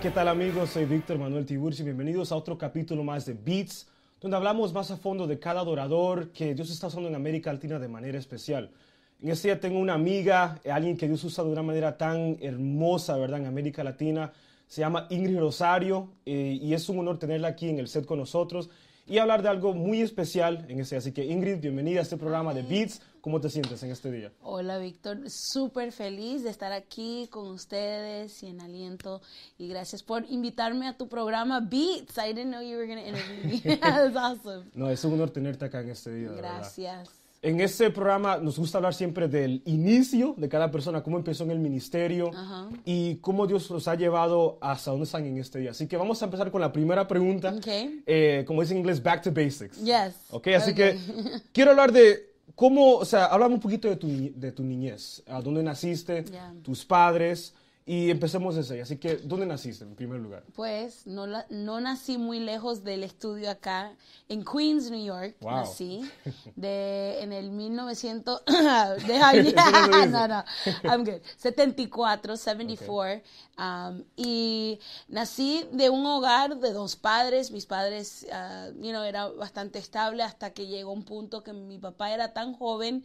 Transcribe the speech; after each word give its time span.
¿Qué 0.00 0.10
tal 0.10 0.28
amigos? 0.28 0.70
Soy 0.70 0.86
Víctor 0.86 1.18
Manuel 1.18 1.44
Tiburcio 1.44 1.82
y 1.82 1.84
bienvenidos 1.84 2.32
a 2.32 2.36
otro 2.36 2.56
capítulo 2.56 3.04
más 3.04 3.26
de 3.26 3.34
Beats, 3.34 3.86
donde 4.18 4.34
hablamos 4.34 4.72
más 4.72 4.90
a 4.90 4.96
fondo 4.96 5.26
de 5.26 5.38
cada 5.38 5.60
adorador 5.60 6.30
que 6.32 6.54
Dios 6.54 6.70
está 6.70 6.86
usando 6.86 7.10
en 7.10 7.14
América 7.14 7.52
Latina 7.52 7.78
de 7.78 7.86
manera 7.86 8.18
especial. 8.18 8.70
En 9.20 9.28
este 9.28 9.48
día 9.48 9.60
tengo 9.60 9.78
una 9.78 9.92
amiga, 9.92 10.58
eh, 10.64 10.70
alguien 10.70 10.96
que 10.96 11.06
Dios 11.06 11.22
usa 11.24 11.44
de 11.44 11.50
una 11.50 11.62
manera 11.62 11.98
tan 11.98 12.38
hermosa, 12.40 13.18
¿verdad? 13.18 13.40
En 13.40 13.46
América 13.46 13.84
Latina. 13.84 14.32
Se 14.66 14.80
llama 14.80 15.06
Ingrid 15.10 15.38
Rosario 15.38 16.08
eh, 16.24 16.58
y 16.58 16.72
es 16.72 16.88
un 16.88 17.00
honor 17.00 17.18
tenerla 17.18 17.48
aquí 17.48 17.68
en 17.68 17.78
el 17.78 17.86
set 17.86 18.06
con 18.06 18.20
nosotros 18.20 18.70
y 19.06 19.18
hablar 19.18 19.42
de 19.42 19.50
algo 19.50 19.74
muy 19.74 20.00
especial 20.00 20.64
en 20.70 20.80
este. 20.80 20.96
Así 20.96 21.12
que 21.12 21.26
Ingrid, 21.26 21.60
bienvenida 21.60 21.98
a 21.98 22.04
este 22.04 22.16
programa 22.16 22.54
de 22.54 22.62
Beats. 22.62 23.02
¿Cómo 23.20 23.40
te 23.40 23.50
sientes 23.50 23.82
en 23.82 23.90
este 23.90 24.10
día? 24.10 24.32
Hola 24.42 24.78
Víctor, 24.78 25.18
súper 25.28 25.92
feliz 25.92 26.42
de 26.42 26.50
estar 26.50 26.72
aquí 26.72 27.28
con 27.30 27.48
ustedes 27.48 28.42
y 28.42 28.46
en 28.46 28.60
aliento 28.62 29.20
y 29.58 29.68
gracias 29.68 30.02
por 30.02 30.24
invitarme 30.30 30.88
a 30.88 30.96
tu 30.96 31.06
programa 31.06 31.60
Beats. 31.60 32.16
I 32.16 32.32
didn't 32.32 32.50
know 32.50 32.62
you 32.62 32.78
were 32.78 32.86
going 32.86 32.98
to 32.98 33.06
interview 33.06 33.44
me. 33.44 33.76
That's 33.80 34.16
awesome. 34.16 34.70
No, 34.74 34.88
es 34.88 35.04
un 35.04 35.14
honor 35.14 35.30
tenerte 35.30 35.66
acá 35.66 35.80
en 35.80 35.90
este 35.90 36.14
día. 36.14 36.30
Gracias. 36.30 37.10
En 37.42 37.60
este 37.60 37.90
programa 37.90 38.36
nos 38.36 38.58
gusta 38.58 38.78
hablar 38.78 38.92
siempre 38.92 39.26
del 39.26 39.62
inicio 39.64 40.34
de 40.36 40.48
cada 40.48 40.70
persona, 40.70 41.02
cómo 41.02 41.16
empezó 41.16 41.44
en 41.44 41.50
el 41.50 41.58
ministerio 41.58 42.30
y 42.84 43.16
cómo 43.16 43.46
Dios 43.46 43.70
los 43.70 43.88
ha 43.88 43.94
llevado 43.94 44.58
hasta 44.60 44.90
donde 44.90 45.04
están 45.04 45.24
en 45.24 45.38
este 45.38 45.58
día. 45.58 45.70
Así 45.70 45.86
que 45.86 45.96
vamos 45.96 46.20
a 46.20 46.26
empezar 46.26 46.50
con 46.50 46.60
la 46.60 46.70
primera 46.70 47.08
pregunta. 47.08 47.54
Ok. 47.56 47.66
Eh, 48.06 48.44
como 48.46 48.60
dicen 48.60 48.76
en 48.76 48.82
inglés, 48.82 49.02
back 49.02 49.22
to 49.22 49.30
basics. 49.30 49.78
Yes. 49.78 50.16
Ok, 50.30 50.48
así 50.48 50.74
que 50.74 50.98
quiero 51.52 51.70
hablar 51.70 51.92
de 51.92 52.29
cómo, 52.54 52.96
o 52.96 53.04
sea, 53.04 53.26
háblame 53.26 53.54
un 53.54 53.60
poquito 53.60 53.88
de 53.88 53.96
tu, 53.96 54.08
de 54.34 54.52
tu 54.52 54.62
niñez. 54.62 55.22
¿A 55.26 55.40
dónde 55.40 55.62
naciste? 55.62 56.24
Tus 56.62 56.84
padres. 56.84 57.54
Y 57.90 58.08
empecemos 58.08 58.54
desde 58.54 58.76
ahí. 58.76 58.80
Así 58.82 58.98
que, 58.98 59.16
¿dónde 59.16 59.46
naciste 59.46 59.82
en 59.82 59.96
primer 59.96 60.20
lugar? 60.20 60.44
Pues 60.54 61.08
no, 61.08 61.26
la- 61.26 61.44
no 61.50 61.80
nací 61.80 62.18
muy 62.18 62.38
lejos 62.38 62.84
del 62.84 63.02
estudio 63.02 63.50
acá, 63.50 63.96
en 64.28 64.44
Queens, 64.44 64.92
New 64.92 65.04
York. 65.04 65.34
Wow. 65.40 65.50
Nací 65.56 66.08
de, 66.54 67.20
en 67.20 67.32
el 67.32 67.50
1900. 67.50 68.42
deja 69.08 69.28
ahí. 69.30 69.48
Eso 69.48 69.88
no 69.88 70.06
no, 70.06 70.28
no, 70.28 70.44
I'm 70.84 71.04
good. 71.04 71.20
74, 71.36 72.36
74. 72.36 73.22
um, 73.58 74.04
y 74.14 74.78
nací 75.08 75.66
de 75.72 75.90
un 75.90 76.06
hogar 76.06 76.58
de 76.58 76.72
dos 76.72 76.94
padres. 76.94 77.50
Mis 77.50 77.66
padres, 77.66 78.24
uh, 78.30 78.72
you 78.80 78.90
know, 78.90 79.02
era 79.02 79.26
bastante 79.30 79.80
estable 79.80 80.22
hasta 80.22 80.50
que 80.52 80.68
llegó 80.68 80.92
un 80.92 81.02
punto 81.02 81.42
que 81.42 81.52
mi 81.52 81.78
papá 81.78 82.12
era 82.12 82.32
tan 82.32 82.52
joven 82.54 83.04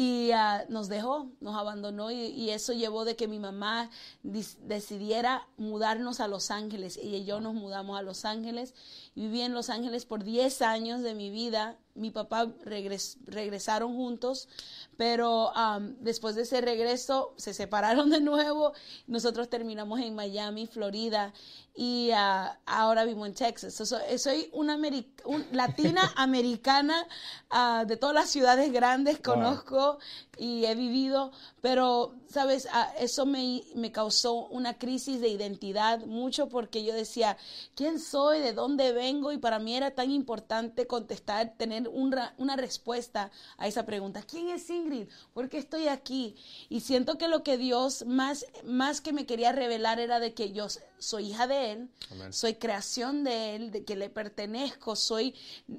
y 0.00 0.30
ah, 0.30 0.64
nos 0.68 0.88
dejó, 0.88 1.32
nos 1.40 1.56
abandonó 1.56 2.12
y, 2.12 2.26
y 2.26 2.50
eso 2.50 2.72
llevó 2.72 3.04
de 3.04 3.16
que 3.16 3.26
mi 3.26 3.40
mamá 3.40 3.90
decidiera 4.22 5.48
mudarnos 5.56 6.20
a 6.20 6.28
Los 6.28 6.52
Ángeles. 6.52 6.98
Ella 6.98 7.16
y 7.16 7.24
yo 7.24 7.40
nos 7.40 7.54
mudamos 7.54 7.98
a 7.98 8.02
Los 8.02 8.24
Ángeles 8.24 8.74
viví 9.18 9.42
en 9.42 9.52
Los 9.54 9.68
Ángeles 9.70 10.04
por 10.06 10.24
10 10.24 10.62
años 10.62 11.02
de 11.02 11.14
mi 11.14 11.30
vida. 11.30 11.76
Mi 11.94 12.10
papá 12.12 12.46
regres- 12.64 13.16
regresaron 13.26 13.96
juntos, 13.96 14.48
pero 14.96 15.50
am, 15.56 15.96
después 15.98 16.36
de 16.36 16.42
ese 16.42 16.60
regreso 16.60 17.34
se 17.36 17.52
separaron 17.52 18.08
de 18.10 18.20
nuevo. 18.20 18.72
Nosotros 19.08 19.48
terminamos 19.50 19.98
en 20.00 20.14
Miami, 20.14 20.68
Florida 20.68 21.32
y 21.74 22.10
ah, 22.14 22.58
ahora 22.66 23.04
vivo 23.04 23.26
en 23.26 23.34
Texas. 23.34 23.74
So- 23.74 23.84
so- 23.86 23.98
soy 24.16 24.48
una 24.52 24.76
ameri- 24.76 25.08
un- 25.24 25.44
latina 25.52 26.12
americana 26.14 27.04
ah, 27.50 27.84
de 27.86 27.96
todas 27.96 28.14
las 28.14 28.30
ciudades 28.30 28.72
grandes, 28.72 29.16
Wow. 29.16 29.34
conozco 29.34 29.98
y 30.36 30.66
he 30.66 30.76
vivido, 30.76 31.32
pero, 31.60 32.14
¿sabes? 32.30 32.68
Ah, 32.72 32.92
eso 33.00 33.26
me, 33.26 33.64
me 33.74 33.90
causó 33.90 34.46
una 34.50 34.78
crisis 34.78 35.20
de 35.20 35.30
identidad 35.30 35.98
mucho 36.06 36.48
porque 36.48 36.84
yo 36.84 36.94
decía, 36.94 37.36
¿quién 37.74 37.98
soy? 37.98 38.38
¿De 38.38 38.52
dónde 38.52 38.92
vengo? 38.92 39.07
Y 39.08 39.38
para 39.38 39.58
mí 39.58 39.74
era 39.74 39.92
tan 39.92 40.10
importante 40.10 40.86
contestar, 40.86 41.54
tener 41.56 41.88
un 41.88 42.08
una 42.38 42.56
respuesta 42.56 43.30
a 43.58 43.68
esa 43.68 43.84
pregunta. 43.84 44.22
¿Quién 44.22 44.48
es 44.48 44.68
Ingrid? 44.70 45.08
¿Por 45.34 45.48
qué 45.48 45.58
estoy 45.58 45.88
aquí? 45.88 46.36
Y 46.68 46.80
siento 46.80 47.18
que 47.18 47.28
lo 47.28 47.42
que 47.42 47.58
Dios 47.58 48.04
más, 48.06 48.46
más 48.64 49.00
que 49.00 49.12
me 49.12 49.26
quería 49.26 49.52
revelar 49.52 50.00
era 50.00 50.20
de 50.20 50.34
que 50.34 50.52
yo 50.52 50.68
soy 50.98 51.30
hija 51.30 51.46
de 51.46 51.72
Él, 51.72 51.88
soy 52.30 52.54
creación 52.54 53.24
de 53.24 53.54
Él, 53.54 53.70
de 53.70 53.84
que 53.84 53.96
le 53.96 54.10
pertenezco, 54.10 54.96
soy, 54.96 55.34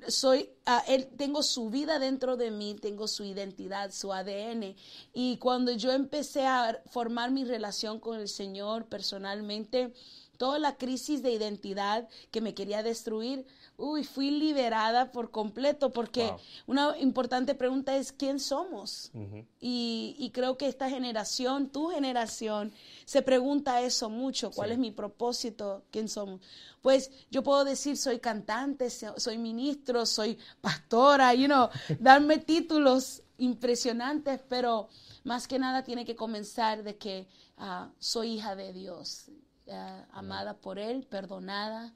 soy, 0.08 0.50
a 0.66 0.80
Él, 0.88 1.08
tengo 1.18 1.44
su 1.44 1.70
vida 1.70 2.00
dentro 2.00 2.38
de 2.38 2.52
mí, 2.52 2.76
tengo 2.76 3.08
su 3.08 3.24
identidad, 3.24 3.92
su 3.92 4.14
ADN. 4.14 4.76
Y 5.14 5.38
cuando 5.38 5.72
yo 5.72 5.92
empecé 5.92 6.46
a 6.46 6.82
formar 6.88 7.32
mi 7.32 7.44
relación 7.44 8.00
con 8.00 8.20
el 8.20 8.30
Señor 8.30 8.86
personalmente, 8.86 9.94
toda 10.40 10.58
la 10.58 10.78
crisis 10.78 11.22
de 11.22 11.32
identidad 11.34 12.08
que 12.32 12.40
me 12.42 12.54
quería 12.54 12.82
destruir, 12.82 13.46
uy, 13.78 14.04
fui 14.04 14.32
liberada 14.32 15.12
por 15.12 15.30
completo, 15.32 15.92
porque 15.92 16.24
Wow. 16.32 16.40
una 16.68 16.98
importante 16.98 17.54
pregunta 17.56 17.96
es, 17.98 18.12
¿quién 18.12 18.40
somos? 18.40 19.12
Y, 19.60 20.16
y 20.18 20.30
creo 20.32 20.58
que 20.58 20.68
esta 20.68 20.90
generación, 20.90 21.70
tu 21.70 21.90
generación, 21.90 22.72
se 23.06 23.22
pregunta 23.22 23.82
eso 23.82 24.10
mucho, 24.10 24.50
¿cuál 24.52 24.70
Sí. 24.70 24.74
es 24.74 24.80
mi 24.80 24.92
propósito? 24.92 25.84
¿Quién 25.92 26.08
somos? 26.10 26.40
Pues 26.82 27.12
yo 27.30 27.44
puedo 27.44 27.66
decir, 27.66 27.98
soy 27.98 28.20
cantante, 28.20 28.90
so- 28.90 29.20
soy 29.20 29.38
ministro, 29.38 30.06
soy 30.06 30.38
pastora, 30.62 31.34
you 31.34 31.48
know, 31.48 31.68
darme 32.00 32.38
títulos 32.38 33.22
impresionantes, 33.38 34.40
pero 34.48 34.88
más 35.26 35.48
que 35.48 35.60
nada 35.60 35.84
tiene 35.84 36.06
que 36.06 36.16
comenzar 36.16 36.84
de 36.84 36.98
que 36.98 37.28
ah, 37.58 37.92
soy 38.00 38.36
hija 38.36 38.56
de 38.56 38.72
Dios, 38.72 39.26
ah, 39.72 40.06
amada 40.12 40.56
por 40.56 40.80
Él, 40.80 41.06
perdonada, 41.06 41.94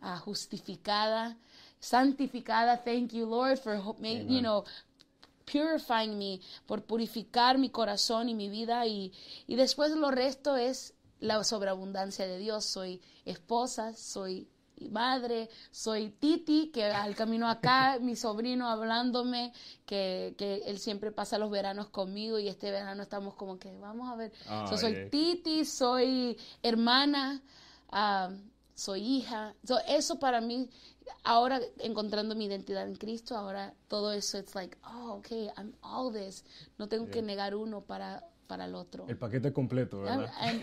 ah, 0.00 0.18
justificada, 0.18 1.36
santificada. 1.80 2.82
Thank 2.82 3.12
you, 3.12 3.26
Lord, 3.26 3.58
for 3.58 3.76
you 3.76 4.40
know 4.40 4.64
purifying 5.44 6.18
me, 6.18 6.40
por 6.66 6.82
purificar 6.84 7.58
mi 7.58 7.68
corazón 7.70 8.28
y 8.28 8.34
mi 8.34 8.48
vida 8.48 8.86
y, 8.86 9.12
y 9.46 9.56
después 9.56 9.90
lo 9.92 10.10
resto 10.10 10.56
es 10.56 10.94
la 11.20 11.42
sobreabundancia 11.44 12.26
de 12.26 12.38
Dios. 12.38 12.64
Soy 12.64 13.00
esposa, 13.24 13.94
soy 13.94 14.48
madre, 14.90 15.48
soy 15.70 16.10
Titi, 16.10 16.68
que 16.68 16.84
al 16.84 17.14
camino 17.14 17.48
acá, 17.48 17.98
mi 18.00 18.16
sobrino 18.16 18.68
hablándome, 18.68 19.52
que, 19.86 20.34
que 20.38 20.62
él 20.66 20.78
siempre 20.78 21.12
pasa 21.12 21.38
los 21.38 21.50
veranos 21.50 21.88
conmigo 21.88 22.38
y 22.38 22.48
este 22.48 22.70
verano 22.70 23.02
estamos 23.02 23.34
como 23.34 23.58
que, 23.58 23.76
vamos 23.78 24.10
a 24.10 24.16
ver, 24.16 24.32
So, 24.68 24.76
soy 24.76 24.92
yeah. 24.92 25.10
Titi, 25.10 25.64
soy 25.64 26.38
hermana, 26.62 27.42
ah, 27.90 28.30
soy 28.74 29.02
hija. 29.02 29.54
So, 29.64 29.78
eso 29.86 30.18
para 30.18 30.40
mí 30.40 30.68
ahora 31.22 31.60
encontrando 31.78 32.34
mi 32.34 32.46
identidad 32.46 32.86
en 32.86 32.96
Cristo, 32.96 33.36
ahora 33.36 33.74
todo 33.88 34.12
eso, 34.12 34.38
it's 34.38 34.54
like, 34.54 34.76
oh, 34.84 35.14
okay, 35.18 35.50
I'm 35.56 35.74
all 35.82 36.12
this. 36.12 36.44
No 36.78 36.88
tengo 36.88 37.10
que 37.10 37.22
negar 37.22 37.54
uno 37.54 37.82
para, 37.82 38.24
para 38.46 38.66
el 38.66 38.74
otro. 38.74 39.06
El 39.08 39.18
paquete 39.18 39.52
completo, 39.52 40.00
¿verdad? 40.00 40.30
And- 40.38 40.62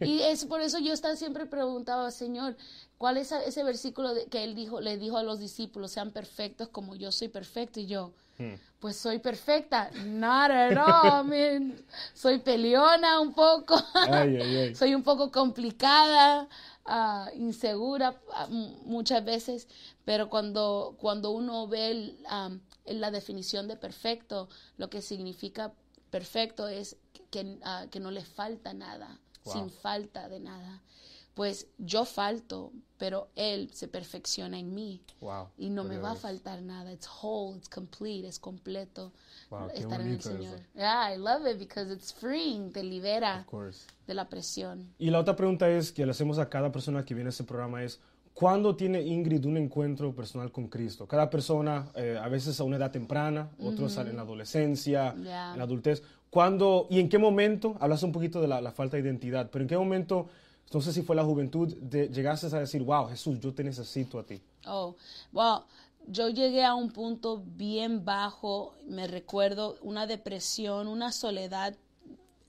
y 0.00 0.20
es 0.22 0.44
por 0.44 0.60
eso 0.60 0.78
yo 0.78 0.92
estaba 0.92 1.16
siempre 1.16 1.46
preguntaba, 1.46 2.10
Señor, 2.10 2.56
¿cuál 2.98 3.16
es 3.16 3.32
ese 3.32 3.62
versículo 3.64 4.10
que 4.30 4.44
él 4.44 4.54
dijo, 4.54 4.80
le 4.80 4.96
dijo 4.98 5.18
a 5.18 5.22
los 5.22 5.38
discípulos, 5.38 5.92
sean 5.92 6.10
perfectos 6.10 6.68
como 6.68 6.94
yo 6.94 7.12
soy 7.12 7.28
perfecto? 7.28 7.80
Y 7.80 7.86
yo, 7.86 8.12
pues 8.80 8.96
soy 8.96 9.18
perfecta. 9.18 9.90
Not 10.04 10.50
at 10.50 10.76
all. 10.76 11.84
Soy 12.14 12.38
peleona 12.38 13.20
un 13.20 13.32
poco. 13.32 13.76
Ay, 13.94 14.36
ay, 14.36 14.56
ay. 14.56 14.74
soy 14.76 14.94
un 14.94 15.02
poco 15.02 15.30
complicada, 15.30 16.48
ah, 16.84 17.30
insegura 17.34 18.20
ah, 18.32 18.46
muchas 18.84 19.24
veces, 19.24 19.68
pero 20.04 20.28
cuando, 20.28 20.96
cuando 21.00 21.30
uno 21.30 21.66
ve 21.66 21.90
el, 21.90 22.18
la 22.86 23.10
definición 23.10 23.68
de 23.68 23.76
perfecto, 23.76 24.48
lo 24.76 24.90
que 24.90 25.02
significa 25.02 25.72
perfecto 26.10 26.68
es 26.68 26.96
que, 27.30 27.58
ah, 27.62 27.86
que 27.90 28.00
no 28.00 28.10
le 28.10 28.24
falta 28.24 28.72
nada, 28.74 29.20
Wow. 29.44 29.52
sin 29.54 29.70
falta 29.70 30.28
de 30.28 30.40
nada. 30.40 30.82
Pues 31.34 31.66
yo 31.76 32.06
falto, 32.06 32.72
pero 32.96 33.28
Él 33.36 33.70
se 33.74 33.88
perfecciona 33.88 34.58
en 34.58 34.74
mí. 34.74 35.02
Wow, 35.20 35.48
Y 35.58 35.68
no 35.68 35.84
me 35.84 35.98
va 35.98 36.12
a 36.12 36.14
faltar 36.14 36.62
nada. 36.62 36.90
It's 36.92 37.06
whole, 37.22 37.56
it's 37.58 37.68
complete, 37.68 38.26
es 38.26 38.38
completo. 38.38 39.12
Wow, 39.50 39.68
estar 39.74 40.00
en 40.00 40.06
el 40.08 40.16
eso. 40.16 40.30
Señor. 40.32 40.60
Yeah, 40.74 41.12
I 41.14 41.18
love 41.18 41.46
it 41.46 41.58
because 41.58 41.92
it's 41.92 42.10
freeing, 42.12 42.72
te 42.72 42.82
libera 42.82 43.40
Of 43.40 43.46
course. 43.46 43.86
de 44.06 44.14
la 44.14 44.28
presión. 44.30 44.94
Y 44.98 45.10
la 45.10 45.20
otra 45.20 45.36
pregunta 45.36 45.68
es 45.68 45.92
que 45.92 46.06
le 46.06 46.12
hacemos 46.12 46.38
a 46.38 46.48
cada 46.48 46.72
persona 46.72 47.04
que 47.04 47.12
viene 47.14 47.28
a 47.28 47.30
este 47.32 47.44
programa 47.44 47.84
es, 47.84 48.00
¿cuándo 48.36 48.76
tiene 48.76 49.00
Ingrid 49.00 49.46
un 49.46 49.56
encuentro 49.56 50.14
personal 50.14 50.52
con 50.52 50.68
Cristo? 50.68 51.08
Cada 51.08 51.30
persona, 51.30 51.90
eh, 51.94 52.20
a 52.22 52.28
veces 52.28 52.60
a 52.60 52.64
una 52.64 52.76
edad 52.76 52.90
temprana, 52.90 53.48
otros 53.58 53.96
en 53.96 54.14
la 54.14 54.22
adolescencia, 54.22 55.14
Yeah. 55.16 55.52
en 55.52 55.58
la 55.58 55.64
adultez. 55.64 56.02
¿Cuándo 56.28 56.86
y 56.90 57.00
en 57.00 57.08
qué 57.08 57.16
momento, 57.16 57.76
hablas 57.80 58.02
un 58.02 58.12
poquito 58.12 58.42
de 58.42 58.48
la, 58.48 58.60
la 58.60 58.72
falta 58.72 58.98
de 58.98 59.02
identidad, 59.04 59.48
pero 59.50 59.62
en 59.62 59.68
qué 59.68 59.78
momento, 59.78 60.26
no 60.70 60.82
sé 60.82 60.92
si 60.92 61.00
fue 61.00 61.16
la 61.16 61.24
juventud, 61.24 61.74
de, 61.76 62.08
llegaste 62.10 62.54
a 62.54 62.60
decir, 62.60 62.82
wow, 62.82 63.08
Jesús, 63.08 63.40
yo 63.40 63.54
te 63.54 63.64
necesito 63.64 64.18
a 64.18 64.26
ti? 64.26 64.42
Oh, 64.66 64.94
well, 65.32 65.60
yo 66.06 66.28
llegué 66.28 66.62
a 66.62 66.74
un 66.74 66.90
punto 66.90 67.42
bien 67.56 68.04
bajo, 68.04 68.74
me 68.86 69.06
recuerdo, 69.06 69.76
una 69.80 70.06
depresión, 70.06 70.88
una 70.88 71.10
soledad, 71.10 71.74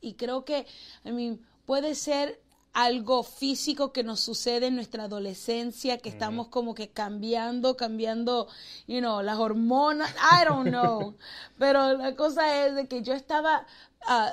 y 0.01 0.16
creo 0.16 0.44
que, 0.44 0.66
I 1.06 1.12
mean, 1.13 1.39
puede 1.66 1.95
ser 1.95 2.42
algo 2.74 3.24
físico 3.24 3.92
que 3.92 4.04
nos 4.04 4.19
sucede 4.19 4.68
en 4.68 4.75
nuestra 4.75 5.06
adolescencia, 5.06 5.98
que 5.98 6.10
estamos 6.10 6.50
como 6.50 6.75
que 6.75 6.90
cambiando, 6.90 7.75
cambiando, 7.75 8.48
you 8.88 9.00
know, 9.00 9.22
las 9.22 9.38
hormonas, 9.38 10.10
I 10.12 10.46
don't 10.46 10.69
know. 10.69 11.16
Pero 11.58 11.94
la 11.94 12.16
cosa 12.16 12.66
es 12.66 12.75
de 12.75 12.88
que 12.88 13.02
yo 13.02 13.14
estaba, 13.14 13.66
ah, 14.06 14.31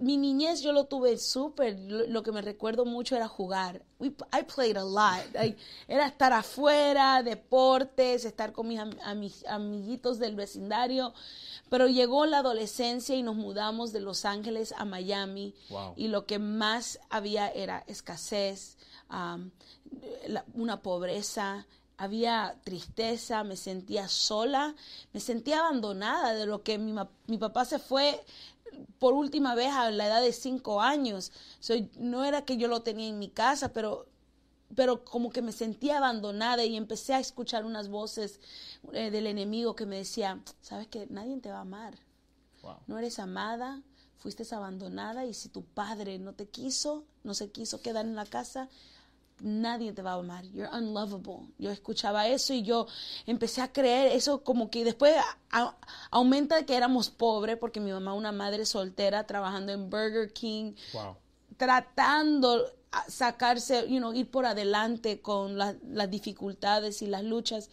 mi 0.00 0.16
niñez 0.16 0.60
yo 0.62 0.72
lo 0.72 0.84
tuve 0.86 1.18
súper, 1.18 1.78
lo, 1.78 2.06
lo 2.06 2.22
que 2.22 2.32
me 2.32 2.42
recuerdo 2.42 2.84
mucho 2.84 3.14
era 3.16 3.28
jugar. 3.28 3.82
We, 3.98 4.08
I 4.32 4.42
played 4.42 4.76
a 4.76 4.84
lot. 4.84 5.24
I- 5.34 5.56
era 5.88 6.06
estar 6.06 6.32
afuera, 6.32 7.22
deportes, 7.22 8.24
estar 8.24 8.52
con 8.52 8.68
mis, 8.68 8.78
am- 8.80 8.98
a 9.04 9.14
mis 9.14 9.46
amiguitos 9.46 10.18
del 10.18 10.34
vecindario. 10.36 11.14
Pero 11.70 11.86
llegó 11.88 12.26
la 12.26 12.38
adolescencia 12.38 13.14
y 13.16 13.22
nos 13.22 13.36
mudamos 13.36 13.92
de 13.92 14.00
Los 14.00 14.24
Ángeles 14.24 14.74
a 14.76 14.84
Miami. 14.84 15.54
Wow. 15.70 15.94
Y 15.96 16.08
lo 16.08 16.26
que 16.26 16.38
más 16.38 16.98
había 17.10 17.48
era 17.48 17.84
escasez, 17.86 18.76
um, 19.10 19.50
la- 20.28 20.44
una 20.54 20.82
pobreza, 20.82 21.66
había 21.96 22.56
tristeza, 22.64 23.44
me 23.44 23.56
sentía 23.56 24.08
sola, 24.08 24.74
me 25.12 25.20
sentía 25.20 25.60
abandonada 25.60 26.34
de 26.34 26.44
lo 26.46 26.62
que 26.64 26.76
mi, 26.76 26.92
mi 27.28 27.38
papá 27.38 27.64
se 27.64 27.78
fue 27.78 28.20
por 29.04 29.12
última 29.12 29.54
vez 29.54 29.70
a 29.70 29.90
la 29.90 30.06
edad 30.06 30.22
de 30.22 30.32
cinco 30.32 30.80
años. 30.80 31.30
So, 31.60 31.74
no 31.98 32.24
era 32.24 32.46
que 32.46 32.56
yo 32.56 32.68
lo 32.68 32.80
tenía 32.80 33.10
en 33.10 33.18
mi 33.18 33.28
casa, 33.28 33.74
pero, 33.74 34.06
pero 34.74 35.04
como 35.04 35.28
que 35.28 35.42
me 35.42 35.52
sentía 35.52 35.98
abandonada 35.98 36.64
y 36.64 36.74
empecé 36.74 37.12
a 37.12 37.18
escuchar 37.18 37.66
unas 37.66 37.90
voces 37.90 38.40
eh, 38.94 39.10
del 39.10 39.26
enemigo 39.26 39.76
que 39.76 39.84
me 39.84 39.96
decía, 39.98 40.40
sabes 40.62 40.86
que 40.86 41.06
nadie 41.10 41.36
te 41.36 41.50
va 41.50 41.58
a 41.58 41.60
amar 41.60 41.98
Wow. 42.62 42.76
no 42.86 42.96
eres 42.96 43.18
amada, 43.18 43.82
fuiste 44.16 44.42
abandonada 44.54 45.26
y 45.26 45.34
si 45.34 45.50
tu 45.50 45.62
padre 45.66 46.18
no 46.18 46.32
te 46.32 46.48
quiso, 46.48 47.04
no 47.24 47.34
se 47.34 47.50
quiso 47.50 47.82
quedar 47.82 48.06
en 48.06 48.16
la 48.16 48.24
casa, 48.24 48.70
nadie 49.44 49.92
te 49.92 50.02
va 50.02 50.12
a 50.12 50.18
amar. 50.18 50.44
You're 50.46 50.70
unlovable. 50.72 51.48
Yo 51.58 51.70
escuchaba 51.70 52.26
eso 52.26 52.52
y 52.54 52.62
yo 52.62 52.86
empecé 53.26 53.60
a 53.60 53.72
creer 53.72 54.12
eso 54.12 54.42
como 54.42 54.70
que 54.70 54.84
después 54.84 55.14
a- 55.50 55.76
aumenta 56.10 56.64
que 56.66 56.74
éramos 56.76 57.10
pobres 57.10 57.58
porque 57.58 57.78
mi 57.78 57.92
mamá 57.92 58.14
una 58.14 58.32
madre 58.32 58.64
soltera 58.66 59.26
trabajando 59.26 59.72
en 59.72 59.90
Burger 59.90 60.32
King 60.32 60.72
Wow. 60.94 61.16
tratando 61.56 62.64
sacarse, 63.08 63.88
you 63.88 63.98
know, 63.98 64.12
ir 64.14 64.30
por 64.30 64.46
adelante 64.46 65.20
con 65.20 65.58
la- 65.58 65.74
las 65.84 66.08
dificultades 66.10 67.02
y 67.02 67.06
las 67.08 67.24
luchas. 67.24 67.68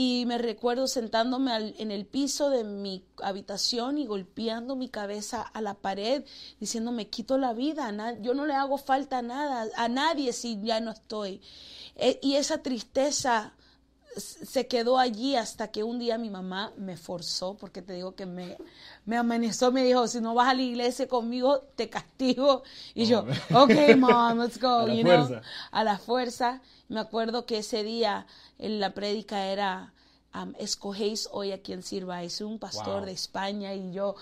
Y 0.00 0.26
me 0.26 0.38
recuerdo 0.38 0.86
sentándome 0.86 1.74
en 1.76 1.90
el 1.90 2.06
piso 2.06 2.50
de 2.50 2.62
mi 2.62 3.04
habitación 3.20 3.98
y 3.98 4.06
golpeando 4.06 4.76
mi 4.76 4.88
cabeza 4.88 5.42
a 5.42 5.60
la 5.60 5.74
pared, 5.74 6.24
diciendo, 6.60 6.92
me 6.92 7.08
quito 7.08 7.36
la 7.36 7.52
vida, 7.52 7.92
yo 8.20 8.32
no 8.32 8.46
le 8.46 8.54
hago 8.54 8.78
falta 8.78 9.18
a 9.18 9.22
nada, 9.22 9.66
a 9.74 9.88
nadie 9.88 10.32
si 10.32 10.62
ya 10.62 10.78
no 10.78 10.92
estoy. 10.92 11.40
Eh, 11.96 12.20
y 12.22 12.36
esa 12.36 12.62
tristeza 12.62 13.54
se 14.18 14.66
quedó 14.66 14.98
allí 14.98 15.36
hasta 15.36 15.68
que 15.68 15.82
un 15.84 15.98
día 15.98 16.18
mi 16.18 16.30
mamá 16.30 16.72
me 16.76 16.96
forzó, 16.96 17.56
porque 17.56 17.82
te 17.82 17.92
digo 17.94 18.14
que 18.14 18.26
me, 18.26 18.56
me 19.04 19.16
amenazó, 19.16 19.72
me 19.72 19.84
dijo, 19.84 20.06
si 20.08 20.20
no 20.20 20.34
vas 20.34 20.48
a 20.48 20.54
la 20.54 20.62
iglesia 20.62 21.08
conmigo, 21.08 21.60
te 21.76 21.88
castigo. 21.88 22.62
Y 22.94 23.06
yo, 23.06 23.26
ok, 23.52 23.96
mom, 23.96 24.40
let's 24.40 24.58
go, 24.60 24.68
A 24.86 24.86
la 24.86 24.94
you 24.94 25.04
know, 25.04 25.28
fuerza. 25.28 25.42
a 25.70 25.84
la 25.84 25.98
fuerza. 25.98 26.62
Me 26.88 27.00
acuerdo 27.00 27.46
que 27.46 27.58
ese 27.58 27.82
día 27.82 28.26
en 28.58 28.80
la 28.80 28.94
prédica 28.94 29.46
era, 29.46 29.92
um, 30.42 30.52
escogéis 30.58 31.28
hoy 31.32 31.52
a 31.52 31.62
quien 31.62 31.82
sirva. 31.82 32.22
Es 32.22 32.40
un 32.40 32.58
pastor 32.58 33.00
Wow. 33.00 33.06
de 33.06 33.12
España 33.12 33.74
y 33.74 33.92
yo 33.92 34.14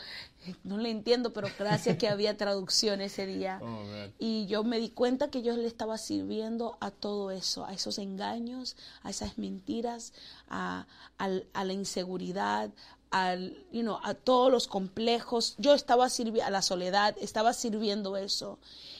eh, 0.47 0.55
no 0.65 0.79
le 0.79 0.91
entiendo, 0.91 1.33
pero 1.33 1.49
gracias 1.59 1.99
que 1.99 2.09
había 2.09 2.37
traducción 2.37 3.01
ese 3.01 3.27
día. 3.27 3.61
Oh. 3.63 3.83
Y 4.19 4.47
yo 4.47 4.65
me 4.65 4.79
di 4.79 4.91
cuenta 4.91 5.31
que 5.31 5.43
yo 5.43 5.57
le 5.57 5.67
estaba 5.67 5.99
sirviendo 5.99 6.77
a 6.81 6.91
todo 6.91 7.31
eso, 7.31 7.65
a 7.65 7.73
esos 7.73 7.99
engaños, 7.99 8.77
a 9.03 9.11
esas 9.11 9.39
mentiras, 9.39 10.13
a, 10.49 10.87
la 11.19 11.73
inseguridad, 11.73 12.71
al, 13.11 13.57
you 13.73 13.83
know, 13.83 13.99
a 14.03 14.15
todos 14.15 14.51
los 14.51 14.69
complejos. 14.69 15.55
Yo 15.59 15.75
estaba 15.75 16.09
sirviendo 16.09 16.47
a 16.47 16.51
la 16.51 16.63
soledad, 16.63 17.17
estaba 17.21 17.53
sirviendo 17.53 18.17
eso. 18.17 18.59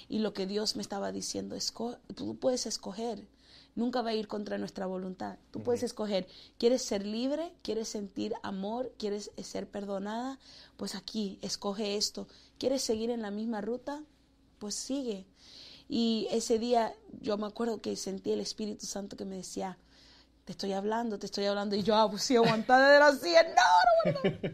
Y 0.09 0.21
lo 0.21 0.33
que 0.33 0.47
Dios 0.47 0.77
me 0.77 0.83
estaba 0.83 1.11
diciendo, 1.13 1.57
tú 2.15 2.37
puedes 2.37 2.67
escoger. 2.67 3.27
Nunca 3.77 4.03
va 4.03 4.11
a 4.11 4.15
ir 4.15 4.27
contra 4.27 4.59
nuestra 4.59 4.87
voluntad. 4.87 5.37
Tú 5.53 5.63
puedes 5.63 5.83
escoger, 5.85 6.27
¿quieres 6.59 6.83
ser 6.83 7.07
libre? 7.07 7.53
¿Quieres 7.63 7.89
sentir 7.89 8.33
amor? 8.43 8.93
¿Quieres 8.99 9.31
ser 9.43 9.69
perdonada? 9.69 10.39
Pues 10.77 10.95
aquí, 10.95 11.39
escoge 11.43 11.97
esto. 11.97 12.27
¿Quieres 12.59 12.83
seguir 12.83 13.11
en 13.11 13.23
la 13.23 13.31
misma 13.31 13.61
ruta? 13.61 14.03
Pues 14.59 14.75
sigue. 14.75 15.27
Y 15.89 16.27
ese 16.33 16.59
día 16.59 16.95
yo 17.21 17.37
me 17.39 17.47
acuerdo 17.47 17.81
que 17.81 17.95
sentí 17.97 18.33
el 18.33 18.41
Espíritu 18.41 18.87
Santo 18.87 19.17
que 19.17 19.25
me 19.27 19.37
decía, 19.37 19.79
te 20.47 20.53
estoy 20.53 20.73
hablando, 20.73 21.19
te 21.19 21.27
estoy 21.27 21.45
hablando. 21.45 21.77
Y 21.77 21.83
yo, 21.83 21.95
ah, 21.97 22.11
pues 22.11 22.23
sí, 22.23 22.35
aguantada 22.35 22.91
de 22.93 22.99
la 22.99 23.13
silla, 23.15 23.43
no, 23.43 24.13
no, 24.13 24.31
no. 24.43 24.51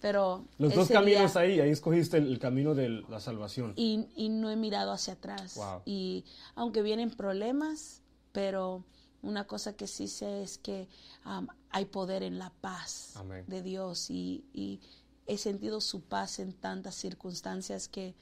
Pero 0.00 0.44
Los 0.58 0.74
dos 0.74 0.88
caminos 0.88 1.32
día- 1.34 1.40
ahí, 1.42 1.58
ahí 1.60 1.70
escogiste 1.70 2.18
el, 2.18 2.28
el 2.28 2.38
camino 2.38 2.74
de 2.74 3.02
la 3.08 3.18
salvación. 3.18 3.72
y, 3.76 4.06
y 4.14 4.28
no 4.28 4.50
he 4.50 4.56
mirado 4.56 4.92
hacia 4.92 5.14
atrás. 5.14 5.54
Wow. 5.56 5.82
Y 5.84 6.24
aunque 6.54 6.82
vienen 6.82 7.10
problemas, 7.10 8.02
pero 8.36 8.84
una 9.22 9.46
cosa 9.46 9.72
que 9.76 9.86
sí 9.86 10.08
sé 10.08 10.42
es 10.42 10.58
que 10.58 10.88
um, 11.24 11.46
hay 11.70 11.86
poder 11.86 12.22
en 12.22 12.38
la 12.38 12.50
paz 12.60 13.12
Amén. 13.16 13.44
de 13.46 13.62
Dios 13.62 14.10
y, 14.10 14.44
y 14.52 14.78
he 15.26 15.38
sentido 15.38 15.80
su 15.80 16.02
paz 16.02 16.38
en 16.38 16.52
tantas 16.52 16.94
circunstancias 16.96 17.88
que 17.88 18.14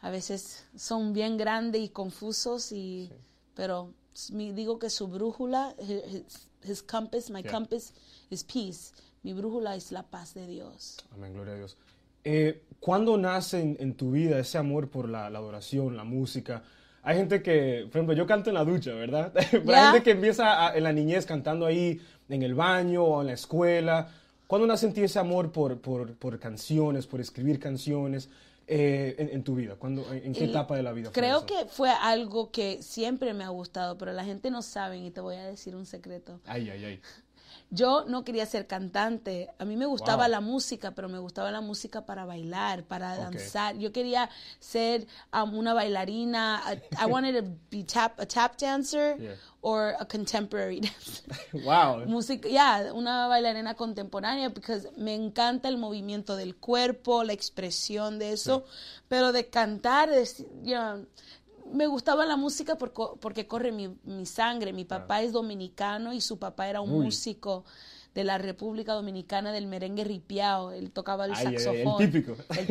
a 0.00 0.10
veces 0.10 0.64
son 0.76 1.12
bien 1.12 1.36
grandes 1.38 1.82
y 1.82 1.88
confusos 1.88 2.70
y 2.70 3.10
pero 3.56 3.92
mi- 4.30 4.52
digo 4.52 4.78
que 4.78 4.90
su 4.90 5.08
brújula 5.08 5.74
his, 5.80 6.48
his 6.62 6.82
compass 6.84 7.28
my 7.30 7.42
Yeah. 7.42 7.50
compass 7.50 7.92
is 8.30 8.44
peace 8.44 8.92
mi 9.24 9.32
brújula 9.34 9.74
es 9.74 9.90
la 9.90 10.04
paz 10.04 10.34
de 10.34 10.46
Dios 10.46 10.98
Amén, 11.10 11.32
gloria 11.34 11.54
a 11.54 11.56
Dios. 11.56 11.76
Eh, 12.22 12.62
¿Cuándo 12.78 13.16
nace 13.16 13.60
en, 13.60 13.76
en 13.80 13.94
tu 13.96 14.12
vida 14.12 14.38
ese 14.38 14.56
amor 14.58 14.88
por 14.88 15.08
la, 15.08 15.28
la 15.30 15.38
adoración, 15.40 15.96
la 15.96 16.04
música? 16.04 16.62
Hay 17.08 17.16
gente 17.16 17.42
que, 17.42 17.86
por 17.90 17.96
ejemplo, 17.96 18.14
yo 18.14 18.26
canto 18.26 18.50
en 18.50 18.54
la 18.54 18.64
ducha, 18.64 18.92
¿verdad? 18.92 19.32
Pero 19.50 19.62
hay 19.62 19.64
Ya. 19.64 19.92
gente 19.92 20.02
que 20.02 20.10
empieza 20.10 20.66
a- 20.66 20.76
en 20.76 20.84
la 20.84 20.92
niñez 20.92 21.24
cantando 21.24 21.64
ahí 21.64 22.00
en 22.28 22.42
el 22.42 22.54
baño 22.54 23.02
o 23.02 23.20
en 23.22 23.28
la 23.28 23.32
escuela. 23.32 24.08
¿Cuándo 24.46 24.66
ti 24.92 25.02
ese 25.02 25.18
amor 25.18 25.50
por, 25.50 25.80
por, 25.80 26.14
por 26.16 26.38
canciones, 26.38 27.06
por 27.06 27.20
escribir 27.20 27.58
canciones? 27.58 28.28
eh, 28.70 29.14
en, 29.18 29.30
en 29.30 29.42
tu 29.42 29.54
vida? 29.54 29.76
¿Cuándo, 29.76 30.04
en, 30.12 30.34
qué 30.34 30.44
etapa 30.44 30.76
de 30.76 30.82
la 30.82 30.92
vida? 30.92 31.10
fue 31.10 31.22
Creo 31.22 31.38
eso? 31.38 31.46
que 31.46 31.64
fue 31.70 31.88
algo 31.88 32.50
que 32.50 32.82
siempre 32.82 33.32
me 33.32 33.44
ha 33.44 33.48
gustado, 33.48 33.96
pero 33.96 34.12
la 34.12 34.24
gente 34.24 34.50
no 34.50 34.60
sabe 34.60 34.98
y 34.98 35.10
te 35.10 35.22
voy 35.22 35.36
a 35.36 35.46
decir 35.46 35.74
un 35.74 35.86
secreto. 35.86 36.38
Ay, 36.44 36.68
ay, 36.68 36.84
ay. 36.84 37.00
Yo 37.70 38.04
no 38.06 38.24
quería 38.24 38.46
ser 38.46 38.66
cantante. 38.66 39.50
A 39.58 39.64
mí 39.66 39.76
me 39.76 39.84
gustaba 39.84 40.24
Wow. 40.24 40.30
la 40.30 40.40
música, 40.40 40.92
pero 40.92 41.08
me 41.10 41.18
gustaba 41.18 41.50
la 41.50 41.60
música 41.60 42.06
para 42.06 42.24
bailar, 42.24 42.84
para 42.84 43.14
danzar. 43.16 43.76
Yo 43.76 43.92
quería 43.92 44.30
ser 44.58 45.06
um, 45.34 45.54
una 45.54 45.74
bailarina. 45.74 46.62
I, 46.66 46.80
I 47.02 47.06
wanted 47.06 47.38
to 47.44 47.50
be 47.70 47.84
tap, 47.84 48.18
a 48.20 48.26
tap 48.26 48.56
dancer 48.58 49.16
Yeah. 49.20 49.34
or 49.60 49.94
a 50.00 50.06
contemporary 50.06 50.80
dancer. 50.80 51.24
Wow. 51.64 52.06
Música, 52.06 52.48
ya, 52.48 52.90
una 52.94 53.26
bailarina 53.28 53.74
contemporánea, 53.74 54.48
porque 54.48 54.80
me 54.96 55.14
encanta 55.14 55.68
el 55.68 55.76
movimiento 55.76 56.36
del 56.36 56.56
cuerpo, 56.56 57.22
la 57.22 57.34
expresión 57.34 58.18
de 58.18 58.32
eso, 58.32 58.64
pero 59.08 59.32
de 59.32 59.48
cantar, 59.50 60.08
de, 60.08 60.24
you 60.62 60.74
know, 60.74 61.04
me 61.72 61.86
gustaba 61.86 62.26
la 62.26 62.36
música 62.36 62.76
porque 62.76 63.46
corre 63.46 63.72
mi, 63.72 63.88
mi 64.04 64.26
sangre. 64.26 64.72
Mi 64.72 64.84
papá 64.84 65.22
es 65.22 65.32
dominicano 65.32 66.12
y 66.12 66.20
su 66.20 66.38
papá 66.38 66.68
era 66.68 66.80
un 66.80 66.92
Uy. 66.92 67.04
músico 67.06 67.64
de 68.14 68.24
la 68.24 68.38
República 68.38 68.94
Dominicana 68.94 69.52
del 69.52 69.66
merengue 69.66 70.04
ripiao. 70.04 70.72
Él 70.72 70.90
tocaba 70.90 71.26
el 71.26 71.32
Ay, 71.34 71.44
saxofón. 71.58 71.98
típico. 71.98 72.36
El 72.56 72.68